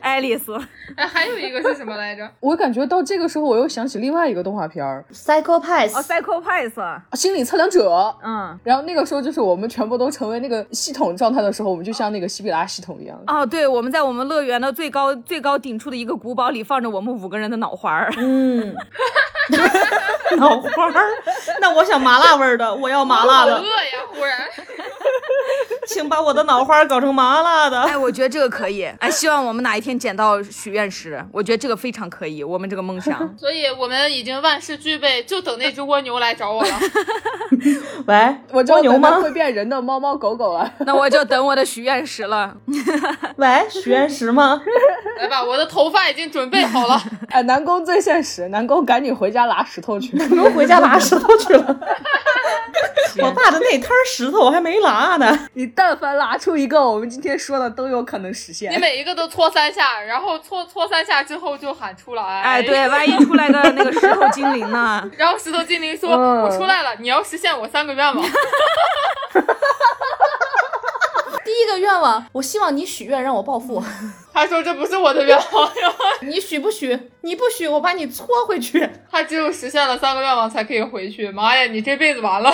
[0.00, 0.56] 爱丽丝。
[0.96, 2.26] 哎，还有一个是什么来着？
[2.40, 6.78] 我感觉到这个时候，我又想起另外一个动画片儿 Psycho Pass，、哦，Psycho Pass。
[7.12, 7.90] 《心理测量者》。
[8.24, 8.58] 嗯。
[8.64, 13.20] 然后那个时候就是我们全部都成为那个系统状态的时候，我们就像那个西比拉系统一样。
[13.26, 18.12] 哦，对，我们在我们乐园的最高最高顶处的一个古堡里放着我们五个人的脑花儿。
[18.16, 18.74] 嗯，
[20.38, 21.10] 脑花儿，
[21.60, 23.98] 那我想麻辣味儿的，我要麻辣的，饿呀！
[24.14, 24.38] 忽然，
[25.86, 27.82] 请把我的脑花儿搞成麻辣的。
[27.82, 28.84] 哎，我觉得这个可以。
[29.00, 32.42] 哎，希望我们哪一天捡到许愿石，我觉得这个非常可以。
[32.44, 33.36] 我们这个梦想。
[33.36, 36.70] 所以我们已经万事俱备，就等那只蜗牛来找我了。
[38.06, 39.30] 喂，我就蜗牛吗会？
[39.32, 40.70] 变人的猫猫狗狗啊！
[40.80, 42.54] 那我就等我的许愿石了。
[43.36, 44.60] 喂，许愿石吗？
[45.18, 47.00] 来吧，我的头发已经准备好了。
[47.32, 50.14] 哎，南宫最现实，南宫赶紧回家拿石头去。
[50.16, 51.80] 南宫回家拿石头去了。
[53.18, 55.38] 我爸的那摊儿石头我还没拿呢。
[55.52, 58.78] 你但凡拿出一个，我们今天说的都有可能实现你。
[58.78, 62.22] 每一个都搓三下，然后搓搓三下之后就喊出来。
[62.42, 65.02] 哎，对，万一出来个 那个石头精灵呢？
[65.16, 68.16] 然后石头精灵说：“嗯我出来了，你要实现我三个愿望。
[71.44, 73.82] 第一个愿望，我希望你许愿让我暴富。”
[74.32, 75.70] 他说：“这不是我的愿望。
[76.22, 76.98] ”你许不许？
[77.22, 78.88] 你不许，我把你搓回去。
[79.10, 81.30] 他只有实现了三个愿望才可以回去。
[81.30, 82.52] 妈呀，你这辈子完了！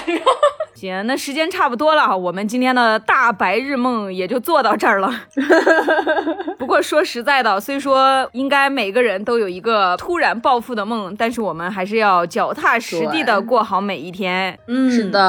[0.74, 5.10] 行，那时间差不多了，我们今天的大白日梦也就做到这儿了。
[6.58, 14.56] 不过说实在的，虽说应该每个人都有一个突然暴富的梦，但是我们还是要脚踏实地的过好每一天。
[14.66, 15.20] 嗯，是的，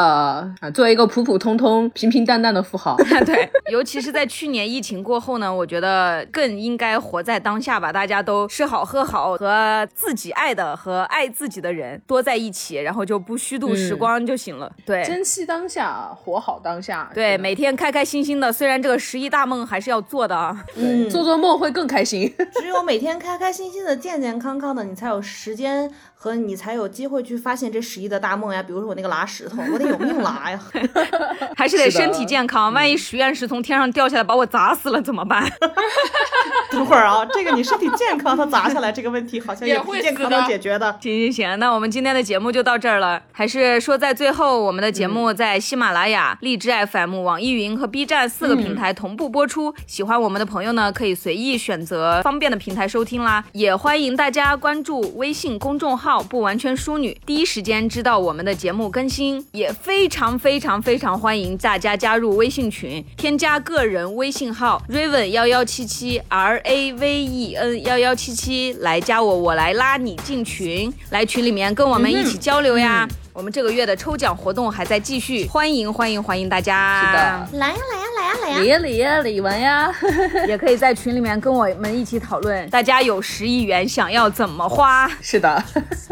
[0.59, 2.95] 啊，做一个普普通通、平平淡淡的富豪，
[3.25, 7.91] 对，尤其是在去年疫情过后呢，我觉得更应该活在当下吧。
[7.91, 14.71] 大家都吃好喝好，和自己爱的和爱自己的人多在一起，然后就不虚度时光就行了。
[14.85, 15.03] 对。
[15.03, 17.11] 珍惜当下，活好当下。
[17.13, 18.53] 对，每天开开心心的。
[18.53, 22.33] 虽然这个十亿大梦还是要做的啊，嗯，做做梦会更开心。
[22.61, 25.91] 只有每天开开心心的、健健康康的，你才有时间
[26.21, 28.61] 和你才有机会去发现这十亿的大梦呀。
[28.61, 30.59] 比如说我那个拉石头，我得有命拉呀。
[31.55, 32.73] 还是得身体健康。
[32.73, 35.49] 万一许愿石从天上掉下来把我砸死了怎么办？
[36.71, 40.97] 等会儿啊，这个你身体健康，它砸下来这个问题好像也不会健康能解决的。
[41.01, 43.21] 行行行，那我们今天的节目就到这儿了。
[43.31, 49.73] 还是说在最后，我们的节目在喜马拉雅、荔枝 FM、网易云和 B 站四个平台同步播出。
[49.87, 53.43] 喜欢我们的朋友呢，可以随意选择方便的平台收听啦。
[53.53, 59.45] 也欢迎大家关注微信公众号“不完全淑女”，第一时间知道我们的节目更新。
[59.51, 73.05] 也非常非常非常欢迎大家加入微信群，添加个人微信号 raven 幺幺七七 R A V E N 幺幺七七来加我，我来拉你进群，来群里面跟我们一起交流呀。
[73.31, 77.05] 我们这个月的抽奖活动还在继续，欢迎欢迎欢迎大家！
[77.05, 78.59] 是的来呀来呀来呀来呀。
[78.59, 79.93] 理理呀理完呀，
[80.47, 85.09] 也可以在群里面跟我们一起讨论，大家有十亿元想要怎么花？
[85.21, 85.63] 是的，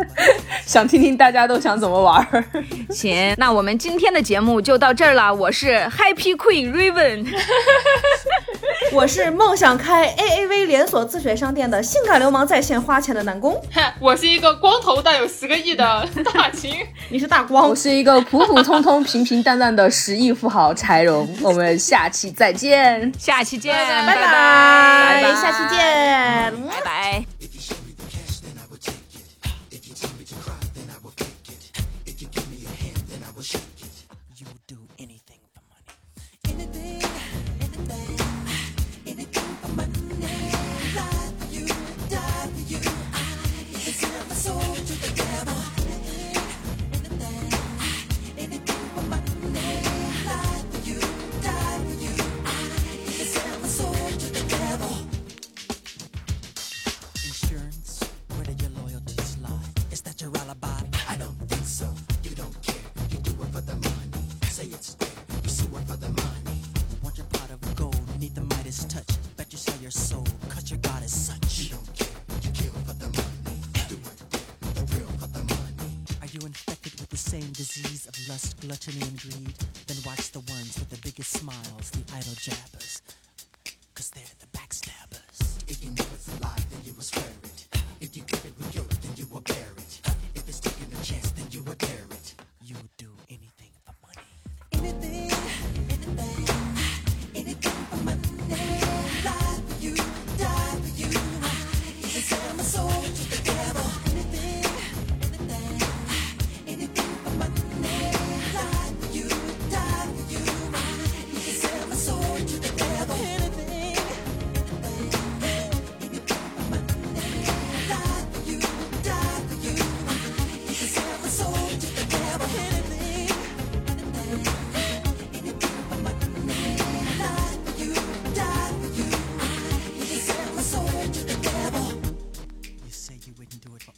[0.66, 2.44] 想听听大家都想怎么玩儿。
[2.92, 5.34] 行，那我们今天的节目就到这儿了。
[5.34, 7.28] 我是 Happy Queen Raven，
[8.94, 13.60] 我是梦想开 AAV 连锁自选商店的性感流氓在线花钱的南宫，
[14.00, 16.78] 我是一个光头但有十个亿的大秦。
[17.10, 21.28] 你是大光我，是一个普普通通、平平淡淡的十亿富豪柴荣。
[21.42, 23.12] 我们下期再见。
[23.18, 26.67] 下期见，拜拜拜拜，下期见。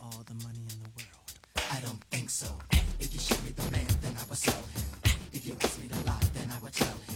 [0.01, 1.31] all the money in the world?
[1.71, 2.47] I don't think so.
[2.99, 5.13] If you show me the man, then I will sell him.
[5.33, 7.09] If you ask me to lie, then I will tell him.